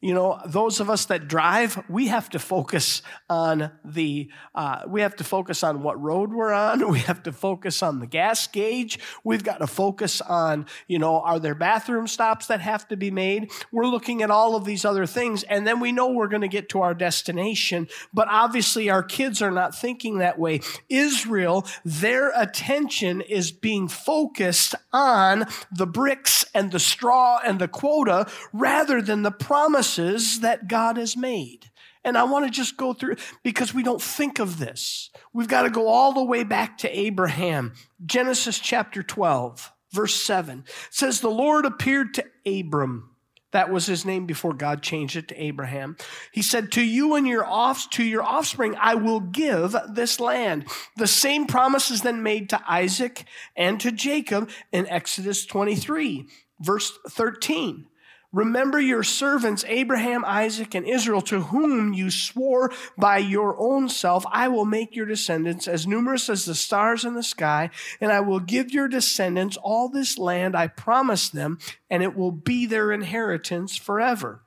You 0.01 0.13
know, 0.13 0.39
those 0.45 0.79
of 0.79 0.89
us 0.89 1.05
that 1.05 1.27
drive, 1.27 1.83
we 1.89 2.07
have 2.07 2.29
to 2.29 2.39
focus 2.39 3.01
on 3.29 3.69
the, 3.83 4.29
uh, 4.55 4.83
we 4.87 5.01
have 5.01 5.17
to 5.17 5.25
focus 5.25 5.61
on 5.61 5.83
what 5.83 6.01
road 6.01 6.31
we're 6.31 6.53
on. 6.53 6.89
We 6.99 6.99
have 6.99 7.21
to 7.23 7.31
focus 7.31 7.83
on 7.83 7.99
the 7.99 8.07
gas 8.07 8.47
gauge. 8.47 8.97
We've 9.23 9.43
got 9.43 9.59
to 9.59 9.67
focus 9.67 10.21
on, 10.21 10.65
you 10.87 10.97
know, 10.97 11.19
are 11.21 11.39
there 11.39 11.53
bathroom 11.53 12.07
stops 12.07 12.47
that 12.47 12.61
have 12.61 12.87
to 12.87 12.97
be 12.97 13.11
made? 13.11 13.51
We're 13.71 13.85
looking 13.85 14.23
at 14.23 14.31
all 14.31 14.55
of 14.55 14.65
these 14.65 14.85
other 14.85 15.05
things. 15.05 15.43
And 15.43 15.67
then 15.67 15.79
we 15.79 15.91
know 15.91 16.11
we're 16.11 16.27
going 16.27 16.41
to 16.41 16.47
get 16.47 16.69
to 16.69 16.81
our 16.81 16.95
destination. 16.95 17.87
But 18.11 18.27
obviously, 18.29 18.89
our 18.89 19.03
kids 19.03 19.41
are 19.41 19.51
not 19.51 19.75
thinking 19.75 20.17
that 20.17 20.39
way. 20.39 20.61
Israel, 20.89 21.65
their 21.85 22.31
attention 22.35 23.21
is 23.21 23.51
being 23.51 23.87
focused 23.87 24.73
on 24.91 25.45
the 25.71 25.87
bricks 25.87 26.45
and 26.53 26.71
the 26.71 26.79
straw 26.79 27.39
and 27.45 27.59
the 27.59 27.67
quota 27.67 28.27
rather 28.51 29.01
than 29.01 29.21
the 29.21 29.31
promise 29.31 29.88
promises 29.89 30.41
that 30.41 30.67
God 30.67 30.97
has 30.97 31.17
made. 31.17 31.69
And 32.03 32.17
I 32.17 32.23
want 32.23 32.45
to 32.45 32.51
just 32.51 32.77
go 32.77 32.93
through 32.93 33.15
because 33.43 33.73
we 33.73 33.83
don't 33.83 34.01
think 34.01 34.39
of 34.39 34.57
this. 34.57 35.09
We've 35.33 35.47
got 35.47 35.63
to 35.63 35.69
go 35.69 35.87
all 35.87 36.13
the 36.13 36.23
way 36.23 36.43
back 36.43 36.77
to 36.79 36.99
Abraham. 36.99 37.73
Genesis 38.05 38.59
chapter 38.59 39.03
12, 39.03 39.71
verse 39.91 40.15
7 40.15 40.63
says, 40.89 41.19
The 41.19 41.29
Lord 41.29 41.65
appeared 41.65 42.13
to 42.13 42.25
Abram. 42.45 43.15
That 43.51 43.71
was 43.71 43.87
his 43.87 44.05
name 44.05 44.27
before 44.27 44.53
God 44.53 44.83
changed 44.83 45.15
it 45.15 45.27
to 45.29 45.43
Abraham. 45.43 45.97
He 46.31 46.43
said, 46.43 46.71
To 46.73 46.83
you 46.83 47.15
and 47.15 47.27
your 47.27 47.45
off, 47.45 47.89
to 47.91 48.03
your 48.03 48.23
offspring, 48.23 48.75
I 48.79 48.93
will 48.93 49.19
give 49.19 49.75
this 49.91 50.19
land. 50.19 50.67
The 50.97 51.07
same 51.07 51.47
promises 51.47 52.03
then 52.03 52.21
made 52.21 52.49
to 52.49 52.61
Isaac 52.71 53.25
and 53.55 53.79
to 53.79 53.91
Jacob 53.91 54.51
in 54.71 54.87
Exodus 54.87 55.47
23, 55.47 56.27
verse 56.61 56.97
13. 57.09 57.87
Remember 58.31 58.79
your 58.79 59.01
servants, 59.01 59.65
Abraham, 59.67 60.23
Isaac, 60.23 60.75
and 60.75 60.85
Israel, 60.85 61.21
to 61.23 61.41
whom 61.41 61.93
you 61.93 62.11
swore 62.11 62.71
by 62.95 63.17
your 63.17 63.59
own 63.59 63.89
self, 63.89 64.23
I 64.31 64.47
will 64.49 64.65
make 64.65 64.95
your 64.95 65.07
descendants 65.07 65.67
as 65.67 65.87
numerous 65.87 66.29
as 66.29 66.45
the 66.45 66.53
stars 66.53 67.05
in 67.05 67.15
the 67.15 67.23
sky, 67.23 67.71
and 67.99 68.11
I 68.11 68.19
will 68.19 68.39
give 68.39 68.71
your 68.71 68.87
descendants 68.87 69.57
all 69.57 69.89
this 69.89 70.19
land 70.19 70.55
I 70.55 70.67
promised 70.67 71.33
them, 71.33 71.57
and 71.89 72.03
it 72.03 72.15
will 72.15 72.31
be 72.31 72.67
their 72.67 72.91
inheritance 72.91 73.75
forever. 73.75 74.43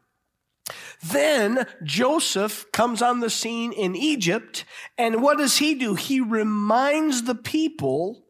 Then 1.04 1.66
Joseph 1.82 2.70
comes 2.70 3.02
on 3.02 3.18
the 3.18 3.30
scene 3.30 3.72
in 3.72 3.96
Egypt, 3.96 4.64
and 4.96 5.20
what 5.20 5.38
does 5.38 5.56
he 5.58 5.74
do? 5.74 5.96
He 5.96 6.20
reminds 6.20 7.24
the 7.24 7.34
people 7.34 8.24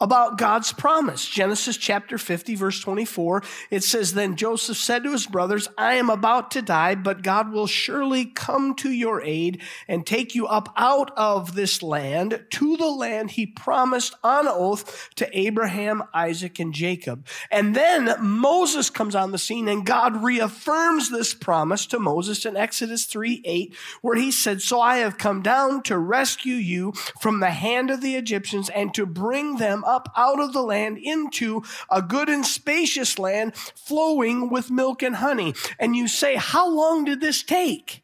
about 0.00 0.38
God's 0.38 0.72
promise. 0.72 1.28
Genesis 1.28 1.76
chapter 1.76 2.16
50, 2.16 2.54
verse 2.54 2.80
24, 2.80 3.42
it 3.70 3.84
says, 3.84 4.14
Then 4.14 4.36
Joseph 4.36 4.78
said 4.78 5.04
to 5.04 5.12
his 5.12 5.26
brothers, 5.26 5.68
I 5.76 5.94
am 5.94 6.08
about 6.08 6.50
to 6.52 6.62
die, 6.62 6.94
but 6.94 7.22
God 7.22 7.52
will 7.52 7.66
surely 7.66 8.24
come 8.24 8.74
to 8.76 8.90
your 8.90 9.22
aid 9.22 9.60
and 9.86 10.06
take 10.06 10.34
you 10.34 10.46
up 10.46 10.72
out 10.76 11.10
of 11.16 11.54
this 11.54 11.82
land 11.82 12.44
to 12.50 12.76
the 12.78 12.88
land 12.88 13.32
he 13.32 13.44
promised 13.44 14.14
on 14.24 14.48
oath 14.48 15.10
to 15.16 15.38
Abraham, 15.38 16.02
Isaac, 16.14 16.58
and 16.58 16.72
Jacob. 16.72 17.26
And 17.50 17.76
then 17.76 18.14
Moses 18.20 18.88
comes 18.88 19.14
on 19.14 19.32
the 19.32 19.38
scene 19.38 19.68
and 19.68 19.84
God 19.84 20.22
reaffirms 20.22 21.10
this 21.10 21.34
promise 21.34 21.84
to 21.86 21.98
Moses 21.98 22.46
in 22.46 22.56
Exodus 22.56 23.04
3 23.04 23.42
8, 23.44 23.76
where 24.00 24.16
he 24.16 24.30
said, 24.30 24.62
So 24.62 24.80
I 24.80 24.98
have 24.98 25.18
come 25.18 25.42
down 25.42 25.82
to 25.84 25.98
rescue 25.98 26.54
you 26.54 26.92
from 27.20 27.40
the 27.40 27.50
hand 27.50 27.90
of 27.90 28.00
the 28.00 28.16
Egyptians 28.16 28.70
and 28.70 28.94
to 28.94 29.04
bring 29.04 29.56
them 29.56 29.84
up 29.90 30.12
out 30.16 30.40
of 30.40 30.52
the 30.52 30.62
land 30.62 30.98
into 30.98 31.62
a 31.90 32.00
good 32.00 32.28
and 32.28 32.46
spacious 32.46 33.18
land 33.18 33.54
flowing 33.54 34.48
with 34.48 34.70
milk 34.70 35.02
and 35.02 35.16
honey. 35.16 35.54
And 35.78 35.96
you 35.96 36.08
say, 36.08 36.36
How 36.36 36.68
long 36.68 37.04
did 37.04 37.20
this 37.20 37.42
take? 37.42 38.02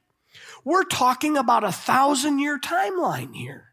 We're 0.64 0.84
talking 0.84 1.36
about 1.36 1.62
a 1.62 1.70
thousand 1.72 2.40
year 2.40 2.58
timeline 2.58 3.34
here. 3.34 3.72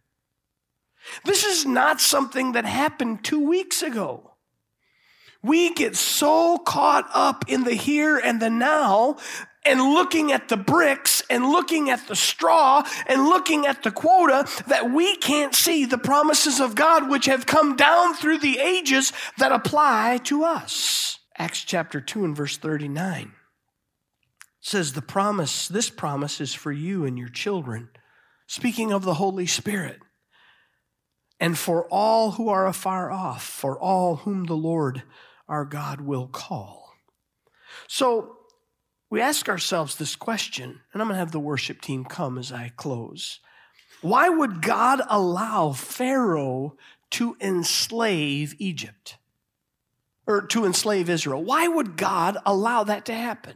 This 1.25 1.43
is 1.43 1.65
not 1.65 1.99
something 1.99 2.51
that 2.53 2.65
happened 2.65 3.23
two 3.23 3.45
weeks 3.45 3.81
ago. 3.81 4.31
We 5.41 5.73
get 5.73 5.97
so 5.97 6.57
caught 6.59 7.09
up 7.13 7.45
in 7.47 7.65
the 7.65 7.73
here 7.73 8.17
and 8.17 8.41
the 8.41 8.49
now 8.49 9.17
and 9.65 9.79
looking 9.79 10.31
at 10.31 10.49
the 10.49 10.57
bricks 10.57 11.23
and 11.29 11.45
looking 11.45 11.89
at 11.89 12.07
the 12.07 12.15
straw 12.15 12.83
and 13.07 13.25
looking 13.25 13.65
at 13.65 13.83
the 13.83 13.91
quota 13.91 14.45
that 14.67 14.91
we 14.91 15.15
can't 15.17 15.55
see 15.55 15.85
the 15.85 15.97
promises 15.97 16.59
of 16.59 16.75
God 16.75 17.09
which 17.09 17.25
have 17.25 17.45
come 17.45 17.75
down 17.75 18.13
through 18.13 18.39
the 18.39 18.59
ages 18.59 19.13
that 19.37 19.51
apply 19.51 20.19
to 20.25 20.43
us. 20.43 21.19
Acts 21.37 21.63
chapter 21.63 21.99
2 22.01 22.25
and 22.25 22.35
verse 22.35 22.57
39 22.57 23.33
says 24.61 24.93
the 24.93 25.01
promise 25.01 25.67
this 25.67 25.89
promise 25.89 26.39
is 26.39 26.53
for 26.53 26.71
you 26.71 27.03
and 27.05 27.17
your 27.17 27.27
children 27.27 27.89
speaking 28.47 28.93
of 28.93 29.03
the 29.03 29.15
Holy 29.15 29.45
Spirit 29.45 29.99
and 31.39 31.57
for 31.57 31.85
all 31.91 32.31
who 32.31 32.47
are 32.47 32.67
afar 32.67 33.11
off 33.11 33.43
for 33.43 33.77
all 33.77 34.17
whom 34.17 34.45
the 34.45 34.55
Lord 34.55 35.03
our 35.49 35.65
God 35.65 35.99
will 35.99 36.27
call. 36.27 36.93
So 37.87 38.37
we 39.13 39.21
ask 39.21 39.47
ourselves 39.47 39.95
this 39.95 40.15
question, 40.15 40.81
and 40.91 40.99
I'm 40.99 41.07
going 41.07 41.13
to 41.13 41.19
have 41.19 41.31
the 41.31 41.39
worship 41.39 41.81
team 41.81 42.03
come 42.03 42.39
as 42.39 42.51
I 42.51 42.71
close. 42.75 43.41
Why 44.01 44.27
would 44.27 44.63
God 44.63 45.01
allow 45.07 45.71
Pharaoh 45.71 46.77
to 47.11 47.37
enslave 47.39 48.55
Egypt 48.57 49.17
or 50.25 50.41
to 50.47 50.65
enslave 50.65 51.11
Israel? 51.11 51.43
Why 51.43 51.67
would 51.67 51.95
God 51.95 52.39
allow 52.43 52.85
that 52.85 53.05
to 53.05 53.13
happen? 53.13 53.53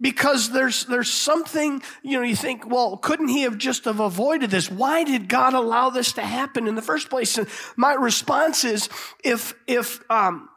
Because 0.00 0.50
there's, 0.50 0.84
there's 0.86 1.08
something, 1.08 1.80
you 2.02 2.18
know, 2.18 2.24
you 2.24 2.34
think, 2.34 2.68
well, 2.68 2.96
couldn't 2.96 3.28
he 3.28 3.42
have 3.42 3.56
just 3.56 3.84
have 3.84 4.00
avoided 4.00 4.50
this? 4.50 4.68
Why 4.68 5.04
did 5.04 5.28
God 5.28 5.54
allow 5.54 5.90
this 5.90 6.14
to 6.14 6.22
happen 6.22 6.66
in 6.66 6.74
the 6.74 6.82
first 6.82 7.08
place? 7.08 7.38
And 7.38 7.46
my 7.76 7.92
response 7.92 8.64
is, 8.64 8.88
if, 9.22 9.54
if, 9.68 10.02
um, 10.10 10.48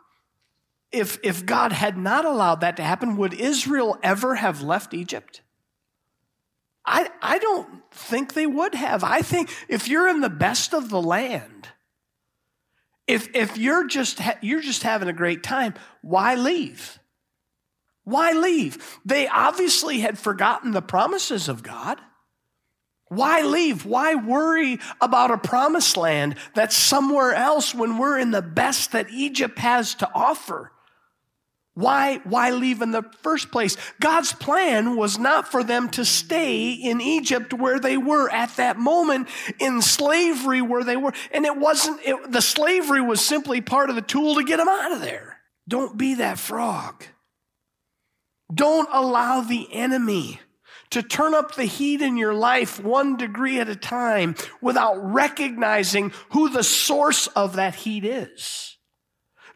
if, 0.96 1.20
if 1.24 1.46
God 1.46 1.72
had 1.72 1.98
not 1.98 2.26
allowed 2.26 2.62
that 2.62 2.78
to 2.78 2.84
happen, 2.84 3.18
would 3.18 3.34
Israel 3.34 3.98
ever 4.02 4.36
have 4.36 4.62
left 4.62 4.94
Egypt? 4.94 5.42
I, 6.86 7.10
I 7.22 7.40
don't 7.40 7.68
think 7.92 8.34
they 8.34 8.46
would 8.46 8.76
have. 8.76 9.04
I 9.04 9.22
think 9.22 9.50
if 9.68 9.88
you're 9.88 10.08
in 10.08 10.22
the 10.22 10.30
best 10.30 10.74
of 10.74 10.90
the 10.90 11.02
land, 11.02 11.68
if, 13.08 13.36
if 13.36 13.58
you're, 13.58 13.88
just 13.88 14.20
ha- 14.20 14.38
you're 14.42 14.62
just 14.62 14.84
having 14.84 15.10
a 15.10 15.14
great 15.14 15.44
time, 15.44 15.74
why 16.02 16.36
leave? 16.36 17.00
Why 18.04 18.32
leave? 18.34 19.00
They 19.04 19.28
obviously 19.28 20.00
had 20.00 20.18
forgotten 20.18 20.72
the 20.72 20.82
promises 20.82 21.50
of 21.50 21.64
God. 21.64 22.00
Why 23.08 23.42
leave? 23.42 23.86
Why 23.86 24.16
worry 24.16 24.80
about 25.02 25.32
a 25.32 25.38
promised 25.38 25.98
land 25.98 26.36
that's 26.54 26.76
somewhere 26.76 27.34
else 27.34 27.74
when 27.74 27.98
we're 27.98 28.20
in 28.20 28.32
the 28.32 28.42
best 28.42 28.92
that 28.94 29.10
Egypt 29.12 29.60
has 29.60 29.96
to 29.96 30.10
offer? 30.14 30.72
Why, 31.76 32.22
why 32.24 32.52
leave 32.52 32.82
in 32.82 32.92
the 32.92 33.04
first 33.22 33.52
place? 33.52 33.76
God's 34.00 34.32
plan 34.32 34.96
was 34.96 35.20
not 35.20 35.52
for 35.52 35.62
them 35.62 35.90
to 35.90 36.06
stay 36.06 36.72
in 36.72 37.02
Egypt 37.02 37.54
where 37.54 37.82
they 37.82 37.98
were 37.98 38.32
at 38.32 38.56
that 38.56 38.78
moment 38.78 39.28
in 39.60 39.82
slavery 39.82 40.62
where 40.62 40.86
they 40.86 40.96
were. 40.96 41.12
And 41.32 41.44
it 41.46 41.58
wasn't, 41.58 42.00
it, 42.06 42.32
the 42.32 42.42
slavery 42.42 43.02
was 43.02 43.20
simply 43.20 43.60
part 43.60 43.90
of 43.90 43.98
the 43.98 44.02
tool 44.02 44.36
to 44.36 44.46
get 44.46 44.58
them 44.58 44.70
out 44.70 44.94
of 44.94 45.02
there. 45.02 45.42
Don't 45.68 45.98
be 45.98 46.16
that 46.16 46.40
frog. 46.40 47.04
Don't 48.54 48.88
allow 48.94 49.42
the 49.42 49.68
enemy 49.74 50.40
to 50.92 51.04
turn 51.04 51.36
up 51.36 51.56
the 51.56 51.66
heat 51.66 52.02
in 52.02 52.16
your 52.16 52.34
life 52.34 52.82
one 52.82 53.18
degree 53.18 53.60
at 53.60 53.68
a 53.68 53.76
time 53.76 54.36
without 54.62 54.96
recognizing 54.96 56.14
who 56.30 56.48
the 56.48 56.64
source 56.64 57.28
of 57.28 57.58
that 57.58 57.76
heat 57.76 58.06
is. 58.06 58.75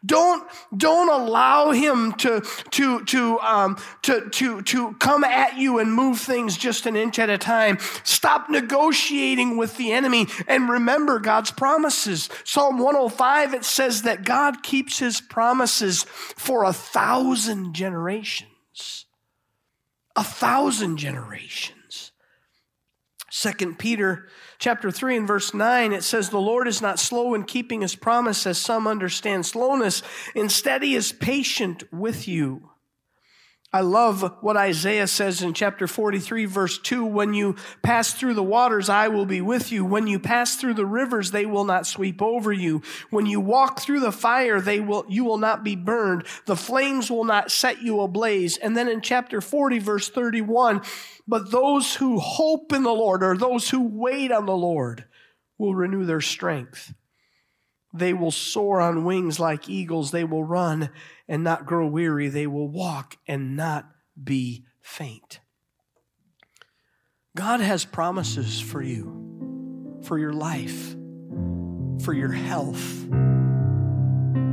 Don't, 0.04 0.48
don't 0.74 1.10
allow 1.10 1.72
him 1.72 2.12
to, 2.14 2.40
to, 2.70 3.04
to, 3.04 3.38
um, 3.40 3.76
to, 4.02 4.30
to, 4.30 4.62
to 4.62 4.92
come 4.94 5.24
at 5.24 5.58
you 5.58 5.78
and 5.78 5.92
move 5.92 6.18
things 6.18 6.56
just 6.56 6.86
an 6.86 6.96
inch 6.96 7.18
at 7.18 7.28
a 7.28 7.36
time. 7.36 7.78
Stop 8.02 8.48
negotiating 8.48 9.56
with 9.56 9.76
the 9.76 9.92
enemy 9.92 10.26
and 10.48 10.68
remember 10.68 11.18
God's 11.18 11.50
promises. 11.50 12.30
Psalm 12.44 12.78
105, 12.78 13.54
it 13.54 13.64
says 13.64 14.02
that 14.02 14.24
God 14.24 14.62
keeps 14.62 14.98
his 14.98 15.20
promises 15.20 16.04
for 16.04 16.64
a 16.64 16.72
thousand 16.72 17.74
generations. 17.74 19.06
A 20.16 20.24
thousand 20.24 20.96
generations. 20.96 22.12
Second 23.30 23.78
Peter 23.78 24.28
chapter 24.60 24.90
3 24.92 25.16
and 25.16 25.26
verse 25.26 25.52
9, 25.52 25.92
it 25.92 26.04
says, 26.04 26.28
The 26.28 26.38
Lord 26.38 26.68
is 26.68 26.80
not 26.80 27.00
slow 27.00 27.34
in 27.34 27.42
keeping 27.42 27.80
his 27.80 27.96
promise, 27.96 28.46
as 28.46 28.58
some 28.58 28.86
understand 28.86 29.46
slowness. 29.46 30.02
Instead, 30.36 30.84
he 30.84 30.94
is 30.94 31.10
patient 31.10 31.82
with 31.92 32.28
you 32.28 32.69
I 33.72 33.82
love 33.82 34.38
what 34.40 34.56
Isaiah 34.56 35.06
says 35.06 35.42
in 35.42 35.54
chapter 35.54 35.86
43, 35.86 36.44
verse 36.46 36.76
2 36.78 37.04
When 37.04 37.34
you 37.34 37.54
pass 37.82 38.12
through 38.12 38.34
the 38.34 38.42
waters, 38.42 38.88
I 38.88 39.06
will 39.06 39.26
be 39.26 39.40
with 39.40 39.70
you. 39.70 39.84
When 39.84 40.08
you 40.08 40.18
pass 40.18 40.56
through 40.56 40.74
the 40.74 40.86
rivers, 40.86 41.30
they 41.30 41.46
will 41.46 41.64
not 41.64 41.86
sweep 41.86 42.20
over 42.20 42.52
you. 42.52 42.82
When 43.10 43.26
you 43.26 43.38
walk 43.38 43.78
through 43.78 44.00
the 44.00 44.10
fire, 44.10 44.60
they 44.60 44.80
will, 44.80 45.04
you 45.08 45.24
will 45.24 45.38
not 45.38 45.62
be 45.62 45.76
burned. 45.76 46.26
The 46.46 46.56
flames 46.56 47.12
will 47.12 47.22
not 47.22 47.52
set 47.52 47.80
you 47.80 48.00
ablaze. 48.00 48.56
And 48.56 48.76
then 48.76 48.88
in 48.88 49.02
chapter 49.02 49.40
40, 49.40 49.78
verse 49.78 50.08
31, 50.08 50.82
but 51.28 51.52
those 51.52 51.94
who 51.94 52.18
hope 52.18 52.72
in 52.72 52.82
the 52.82 52.90
Lord, 52.90 53.22
or 53.22 53.36
those 53.36 53.70
who 53.70 53.86
wait 53.86 54.32
on 54.32 54.46
the 54.46 54.56
Lord, 54.56 55.04
will 55.58 55.76
renew 55.76 56.04
their 56.04 56.20
strength. 56.20 56.92
They 57.92 58.12
will 58.12 58.30
soar 58.30 58.80
on 58.80 59.04
wings 59.04 59.40
like 59.40 59.68
eagles. 59.68 60.10
They 60.10 60.24
will 60.24 60.44
run 60.44 60.90
and 61.28 61.42
not 61.42 61.66
grow 61.66 61.86
weary. 61.86 62.28
They 62.28 62.46
will 62.46 62.68
walk 62.68 63.16
and 63.26 63.56
not 63.56 63.88
be 64.22 64.64
faint. 64.80 65.40
God 67.36 67.60
has 67.60 67.84
promises 67.84 68.60
for 68.60 68.82
you, 68.82 70.00
for 70.02 70.18
your 70.18 70.32
life, 70.32 70.94
for 72.04 72.12
your 72.12 72.32
health. 72.32 73.06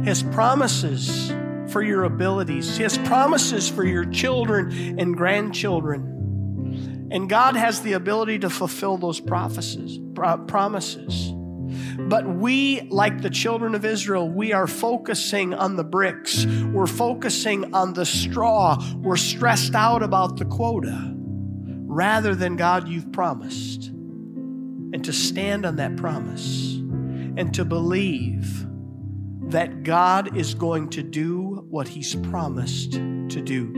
He 0.02 0.08
has 0.08 0.24
promises 0.24 1.32
for 1.70 1.82
your 1.82 2.04
abilities. 2.06 2.78
Has 2.78 2.98
promises 3.00 3.70
for 3.70 3.84
your 3.84 4.06
children 4.06 5.00
and 5.00 5.16
grandchildren. 5.16 7.10
And 7.12 7.30
God 7.30 7.56
has 7.56 7.82
the 7.82 7.94
ability 7.94 8.40
to 8.40 8.50
fulfill 8.50 8.98
those 8.98 9.20
prophecies, 9.20 10.00
promises. 10.16 11.34
But 11.98 12.28
we, 12.28 12.82
like 12.90 13.22
the 13.22 13.30
children 13.30 13.76
of 13.76 13.86
Israel, 13.86 14.30
we 14.30 14.54
are 14.54 14.68
focusing 14.68 15.54
on 15.54 15.76
the 15.76 15.84
bricks. 15.84 16.46
We're 16.46 16.88
focusing 16.88 17.74
on 17.74 17.94
the 17.94 18.06
straw. 18.06 18.84
We're 18.98 19.18
stressed 19.18 19.76
out 19.76 20.04
about 20.04 20.38
the 20.38 20.46
quota 20.46 21.14
rather 21.88 22.36
than 22.36 22.56
God, 22.56 22.88
you've 22.88 23.12
promised. 23.12 23.88
And 23.88 25.04
to 25.04 25.12
stand 25.12 25.66
on 25.66 25.78
that 25.78 25.98
promise 25.98 26.76
and 26.76 27.54
to 27.56 27.66
believe 27.66 28.66
that 29.50 29.84
God 29.84 30.38
is 30.38 30.54
going 30.54 30.90
to 30.92 31.04
do 31.04 31.66
what 31.70 31.88
He's 31.88 32.16
promised 32.16 32.94
to 32.94 33.42
do. 33.42 33.74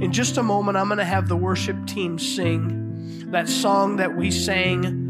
In 0.00 0.12
just 0.12 0.36
a 0.36 0.42
moment, 0.42 0.76
I'm 0.76 0.86
going 0.86 0.98
to 0.98 1.04
have 1.04 1.28
the 1.28 1.36
worship 1.36 1.86
team 1.86 2.18
sing 2.18 3.30
that 3.30 3.48
song 3.48 3.96
that 3.96 4.16
we 4.16 4.30
sang 4.30 5.07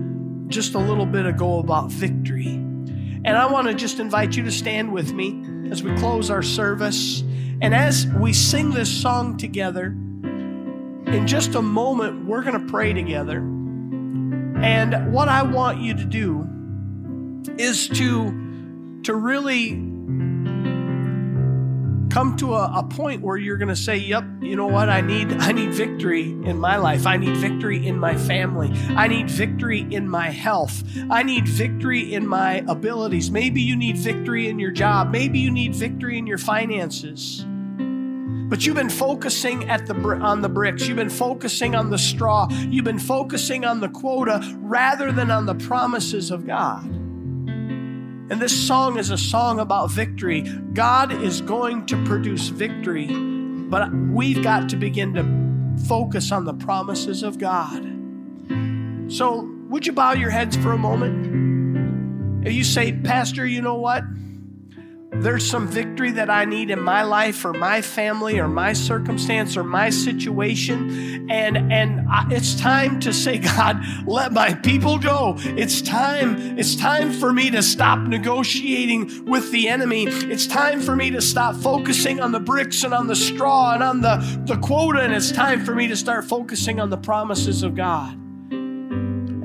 just 0.49 0.75
a 0.75 0.79
little 0.79 1.07
bit 1.07 1.27
ago 1.27 1.59
about 1.59 1.91
victory. 1.91 2.49
And 2.49 3.29
I 3.29 3.47
want 3.47 3.69
to 3.69 3.75
just 3.75 4.01
invite 4.01 4.37
you 4.37 4.43
to 4.45 4.51
stand 4.51 4.93
with 4.93 5.13
me 5.13 5.45
as 5.71 5.83
we 5.83 5.95
close 5.97 6.31
our 6.31 6.43
service. 6.43 7.23
And 7.61 7.75
as 7.75 8.07
we 8.07 8.33
sing 8.33 8.71
this 8.71 8.91
song 8.91 9.37
together, 9.37 9.87
in 9.87 11.27
just 11.27 11.55
a 11.55 11.63
moment, 11.63 12.27
we're 12.27 12.43
going 12.43 12.61
to 12.61 12.71
pray 12.71 12.93
together. 12.93 13.39
And 13.39 15.13
what 15.13 15.29
I 15.29 15.43
want 15.43 15.81
you 15.81 15.95
to 15.95 16.05
do 16.05 16.47
is 17.59 17.89
to, 17.89 19.01
to 19.05 19.15
really 19.15 19.88
come 22.19 22.37
to 22.37 22.53
a, 22.53 22.73
a 22.75 22.83
point 22.83 23.23
where 23.23 23.37
you're 23.37 23.57
going 23.57 23.69
to 23.69 23.77
say, 23.77 23.97
"Yep, 23.97 24.25
you 24.41 24.57
know 24.57 24.67
what? 24.67 24.89
I 24.89 25.01
need 25.01 25.33
I 25.35 25.53
need 25.53 25.73
victory 25.73 26.33
in 26.33 26.59
my 26.59 26.77
life. 26.77 27.07
I 27.07 27.17
need 27.17 27.37
victory 27.37 27.87
in 27.87 27.97
my 27.97 28.17
family. 28.17 28.73
I 28.97 29.07
need 29.07 29.31
victory 29.31 29.87
in 29.89 30.09
my 30.09 30.31
health. 30.31 30.83
I 31.11 31.23
need 31.23 31.47
victory 31.47 32.13
in 32.13 32.27
my 32.27 32.65
abilities. 32.67 33.31
Maybe 33.31 33.61
you 33.61 33.77
need 33.77 33.97
victory 33.97 34.49
in 34.49 34.59
your 34.59 34.73
job. 34.73 35.13
Maybe 35.13 35.39
you 35.39 35.53
need 35.53 35.77
victory 35.77 36.19
in 36.19 36.27
your 36.27 36.39
finances." 36.39 37.45
But 38.49 38.67
you've 38.67 38.75
been 38.75 38.91
focusing 38.91 39.71
at 39.71 39.87
the 39.87 39.95
on 40.21 40.41
the 40.41 40.49
bricks. 40.49 40.89
You've 40.89 40.97
been 40.97 41.11
focusing 41.11 41.77
on 41.77 41.91
the 41.91 41.99
straw. 41.99 42.49
You've 42.51 42.85
been 42.85 42.99
focusing 42.99 43.65
on 43.65 43.79
the 43.79 43.91
quota 43.91 44.43
rather 44.59 45.13
than 45.13 45.31
on 45.31 45.47
the 45.47 45.55
promises 45.55 46.33
of 46.33 46.49
God. 46.49 46.98
And 48.31 48.43
this 48.43 48.67
song 48.67 48.99
is 48.99 49.09
a 49.09 49.17
song 49.17 49.59
about 49.59 49.91
victory. 49.91 50.43
God 50.75 51.13
is 51.13 51.41
going 51.41 51.87
to 51.87 52.05
produce 52.05 52.49
victory, 52.49 53.07
but 53.07 53.91
we've 53.95 54.43
got 54.43 54.69
to 54.69 54.77
begin 54.77 55.15
to 55.15 55.85
focus 55.87 56.31
on 56.31 56.45
the 56.45 56.53
promises 56.53 57.23
of 57.23 57.39
God. 57.39 57.83
So, 59.11 59.51
would 59.71 59.87
you 59.87 59.95
bow 59.95 60.13
your 60.13 60.29
heads 60.29 60.59
for 60.59 60.73
a 60.73 60.79
moment? 60.79 62.47
If 62.47 62.53
you 62.53 62.65
say, 62.65 62.93
Pastor, 62.93 63.47
you 63.47 63.63
know 63.63 63.77
what? 63.77 64.05
There's 65.23 65.49
some 65.49 65.67
victory 65.67 66.13
that 66.13 66.31
I 66.31 66.45
need 66.45 66.71
in 66.71 66.81
my 66.81 67.03
life 67.03 67.45
or 67.45 67.53
my 67.53 67.83
family 67.83 68.39
or 68.39 68.49
my 68.49 68.73
circumstance 68.73 69.57
or 69.57 69.65
my 69.65 69.91
situation. 69.91 71.31
And 71.31 71.73
and 71.73 72.07
it's 72.31 72.55
time 72.55 73.01
to 73.01 73.13
say 73.13 73.39
God 73.57 73.83
let 74.07 74.33
my 74.33 74.55
people 74.55 74.99
go. 74.99 75.35
It's 75.39 75.83
time 75.83 76.59
it's 76.59 76.77
time 76.77 77.13
for 77.13 77.33
me 77.33 77.51
to 77.51 77.63
stop 77.63 77.99
negotiating 78.01 79.25
with 79.27 79.51
the 79.51 79.69
enemy. 79.69 80.07
It's 80.07 80.47
time 80.47 80.81
for 80.81 80.95
me 80.95 81.11
to 81.11 81.21
stop 81.21 81.57
focusing 81.57 82.21
on 82.21 82.33
the 82.33 82.41
bricks 82.41 82.85
and 82.85 82.95
on 82.95 83.07
the 83.07 83.17
straw 83.17 83.75
and 83.75 83.83
on 83.83 84.01
the 84.01 84.17
the 84.47 84.57
quota. 84.57 85.01
And 85.01 85.13
it's 85.13 85.33
time 85.33 85.65
for 85.65 85.75
me 85.75 85.89
to 85.89 85.97
start 85.97 86.25
focusing 86.25 86.81
on 86.81 86.91
the 86.91 86.99
promises 86.99 87.63
of 87.63 87.75
God 87.75 88.28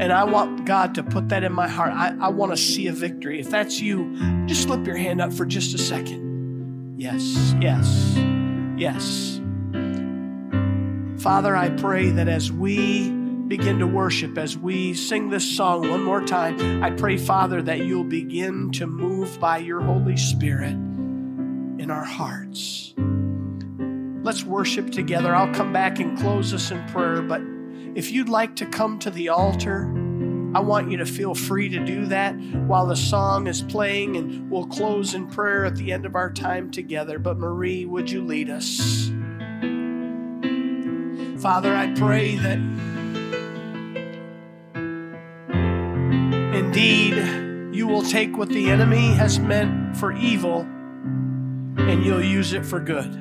and 0.03 0.11
I 0.11 0.25
want 0.25 0.65
God 0.65 0.95
to 0.95 1.03
put 1.03 1.29
that 1.29 1.45
in 1.45 1.53
my 1.53 1.69
heart. 1.69 1.93
I, 1.93 2.13
I 2.19 2.27
want 2.27 2.51
to 2.51 2.57
see 2.57 2.87
a 2.87 2.91
victory. 2.91 3.39
If 3.39 3.49
that's 3.49 3.79
you, 3.79 4.17
just 4.47 4.63
slip 4.63 4.85
your 4.85 4.97
hand 4.97 5.21
up 5.21 5.31
for 5.31 5.45
just 5.45 5.73
a 5.73 5.77
second. 5.77 6.95
Yes, 6.99 7.55
yes, 7.61 8.13
yes. 8.77 9.39
Father, 11.21 11.55
I 11.55 11.69
pray 11.69 12.09
that 12.09 12.27
as 12.27 12.51
we 12.51 13.11
begin 13.47 13.79
to 13.79 13.87
worship, 13.87 14.37
as 14.37 14.57
we 14.57 14.93
sing 14.93 15.29
this 15.29 15.49
song 15.49 15.89
one 15.89 16.03
more 16.03 16.21
time, 16.21 16.83
I 16.83 16.91
pray, 16.91 17.15
Father, 17.15 17.61
that 17.61 17.85
you'll 17.85 18.03
begin 18.03 18.71
to 18.73 18.85
move 18.85 19.39
by 19.39 19.59
your 19.59 19.79
Holy 19.79 20.17
Spirit 20.17 20.73
in 20.73 21.89
our 21.89 22.03
hearts. 22.03 22.93
Let's 22.97 24.43
worship 24.43 24.91
together. 24.91 25.33
I'll 25.33 25.53
come 25.53 25.71
back 25.71 25.99
and 25.99 26.17
close 26.19 26.53
us 26.53 26.71
in 26.71 26.85
prayer, 26.87 27.21
but 27.21 27.41
if 27.95 28.11
you'd 28.11 28.29
like 28.29 28.55
to 28.57 28.65
come 28.65 28.97
to 28.99 29.11
the 29.11 29.29
altar, 29.29 29.83
I 30.55 30.59
want 30.59 30.91
you 30.91 30.97
to 30.97 31.05
feel 31.05 31.33
free 31.33 31.69
to 31.69 31.83
do 31.83 32.05
that 32.07 32.33
while 32.67 32.85
the 32.85 32.95
song 32.95 33.47
is 33.47 33.61
playing, 33.61 34.17
and 34.17 34.49
we'll 34.51 34.67
close 34.67 35.13
in 35.13 35.27
prayer 35.27 35.65
at 35.65 35.75
the 35.75 35.91
end 35.91 36.05
of 36.05 36.15
our 36.15 36.31
time 36.31 36.71
together. 36.71 37.19
But 37.19 37.37
Marie, 37.37 37.85
would 37.85 38.09
you 38.09 38.23
lead 38.23 38.49
us? 38.49 39.11
Father, 41.41 41.75
I 41.75 41.93
pray 41.95 42.35
that 42.35 42.57
indeed 46.55 47.75
you 47.75 47.87
will 47.87 48.03
take 48.03 48.37
what 48.37 48.49
the 48.49 48.69
enemy 48.69 49.07
has 49.13 49.39
meant 49.39 49.97
for 49.97 50.13
evil 50.13 50.61
and 50.61 52.05
you'll 52.05 52.23
use 52.23 52.53
it 52.53 52.65
for 52.65 52.79
good. 52.79 53.11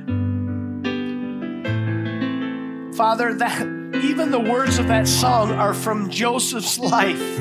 Father, 2.95 3.35
that 3.35 3.82
even 3.94 4.31
the 4.31 4.40
words 4.40 4.78
of 4.78 4.88
that 4.88 5.07
song 5.07 5.52
are 5.52 5.74
from 5.74 6.11
Joseph's 6.11 6.78
life. 6.78 7.38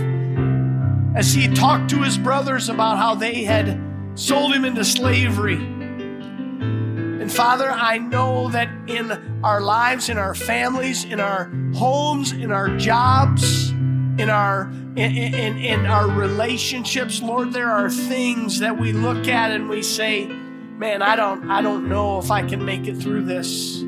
As 1.16 1.34
he 1.34 1.48
talked 1.48 1.90
to 1.92 2.02
his 2.04 2.18
brothers 2.18 2.70
about 2.70 2.98
how 2.98 3.16
they 3.16 3.44
had 3.44 3.80
sold 4.16 4.54
him 4.54 4.66
into 4.66 4.84
slavery. 4.84 5.56
And 5.56 7.32
Father, 7.32 7.70
I 7.70 7.98
know 7.98 8.50
that 8.50 8.70
in 8.88 9.12
our 9.44 9.62
lives, 9.62 10.10
in 10.10 10.18
our 10.18 10.36
families, 10.36 11.04
in 11.04 11.20
our 11.20 11.52
homes, 11.74 12.32
in 12.32 12.52
our 12.52 12.78
jobs, 12.78 13.72
in 13.72 14.30
our 14.30 14.72
in, 14.96 14.98
in, 14.98 15.58
in 15.58 15.86
our 15.86 16.10
relationships, 16.10 17.22
Lord, 17.22 17.54
there 17.54 17.72
are 17.72 17.90
things 17.90 18.60
that 18.60 18.78
we 18.78 18.92
look 18.92 19.30
at 19.30 19.52
and 19.52 19.70
we 19.70 19.82
say, 19.82 20.26
man, 20.28 21.02
I 21.02 21.16
don't 21.16 21.50
I 21.50 21.62
don't 21.62 21.88
know 21.88 22.20
if 22.20 22.30
I 22.30 22.46
can 22.48 22.66
make 22.66 22.88
it 22.88 22.98
through 22.98 23.24
this. 23.24 23.84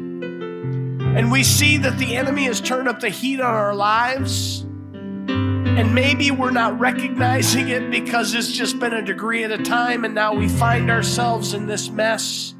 And 1.15 1.31
we 1.31 1.43
see 1.43 1.77
that 1.77 1.99
the 1.99 2.15
enemy 2.15 2.45
has 2.45 2.59
turned 2.59 2.87
up 2.87 2.99
the 2.99 3.09
heat 3.09 3.39
on 3.39 3.53
our 3.53 3.75
lives. 3.75 4.61
And 4.61 5.93
maybe 5.93 6.31
we're 6.31 6.51
not 6.51 6.79
recognizing 6.79 7.69
it 7.69 7.91
because 7.91 8.33
it's 8.33 8.51
just 8.51 8.79
been 8.79 8.93
a 8.93 9.01
degree 9.01 9.43
at 9.43 9.51
a 9.51 9.59
time, 9.59 10.05
and 10.05 10.15
now 10.15 10.33
we 10.33 10.47
find 10.47 10.89
ourselves 10.89 11.53
in 11.53 11.67
this 11.67 11.89
mess. 11.89 12.55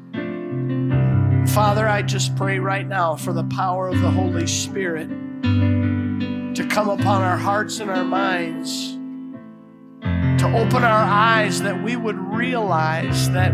Father, 1.52 1.88
I 1.88 2.02
just 2.02 2.36
pray 2.36 2.58
right 2.58 2.86
now 2.86 3.16
for 3.16 3.32
the 3.32 3.44
power 3.44 3.88
of 3.88 4.00
the 4.00 4.10
Holy 4.10 4.46
Spirit 4.46 5.08
to 6.54 6.66
come 6.68 6.88
upon 6.88 7.22
our 7.22 7.36
hearts 7.36 7.80
and 7.80 7.90
our 7.90 8.04
minds, 8.04 8.92
to 10.40 10.46
open 10.46 10.84
our 10.84 11.04
eyes 11.04 11.62
that 11.62 11.82
we 11.82 11.96
would 11.96 12.18
realize 12.18 13.30
that 13.30 13.52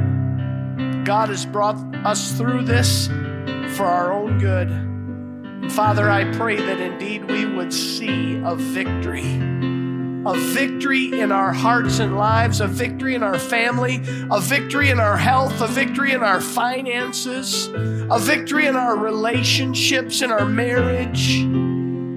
God 1.05 1.31
has 1.31 1.47
brought 1.47 1.77
us 2.05 2.33
through 2.33 2.65
this 2.65 3.09
for 3.77 3.85
our 3.85 4.13
own 4.13 4.39
good. 4.39 4.90
Father, 5.69 6.11
I 6.11 6.25
pray 6.33 6.57
that 6.57 6.81
indeed 6.81 7.25
we 7.25 7.45
would 7.45 7.73
see 7.73 8.41
a 8.45 8.55
victory. 8.55 9.39
A 10.27 10.35
victory 10.35 11.21
in 11.21 11.33
our 11.33 11.53
hearts 11.53 11.99
and 11.99 12.17
lives, 12.17 12.61
a 12.61 12.67
victory 12.67 13.15
in 13.15 13.23
our 13.23 13.39
family, 13.39 14.03
a 14.31 14.41
victory 14.41 14.91
in 14.91 15.01
our 15.01 15.17
health, 15.17 15.61
a 15.61 15.67
victory 15.67 16.13
in 16.13 16.23
our 16.23 16.41
finances, 16.41 17.69
a 17.75 18.19
victory 18.19 18.67
in 18.67 18.77
our 18.77 18.97
relationships, 18.97 20.21
in 20.21 20.31
our 20.31 20.45
marriage, 20.45 21.43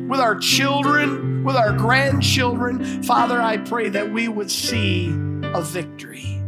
with 0.09 0.19
our 0.19 0.35
children, 0.35 1.43
with 1.43 1.55
our 1.55 1.71
grandchildren. 1.73 3.03
Father, 3.03 3.41
I 3.41 3.57
pray 3.57 3.89
that 3.89 4.11
we 4.11 4.27
would 4.27 4.51
see 4.51 5.09
a 5.53 5.61
victory. 5.61 6.41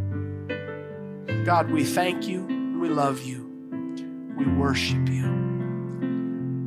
God, 1.46 1.70
we 1.70 1.84
thank 1.84 2.28
you. 2.28 2.44
We 2.82 2.90
love 2.90 3.22
you. 3.22 3.46
We 4.38 4.46
worship 4.46 5.08
you. 5.08 5.45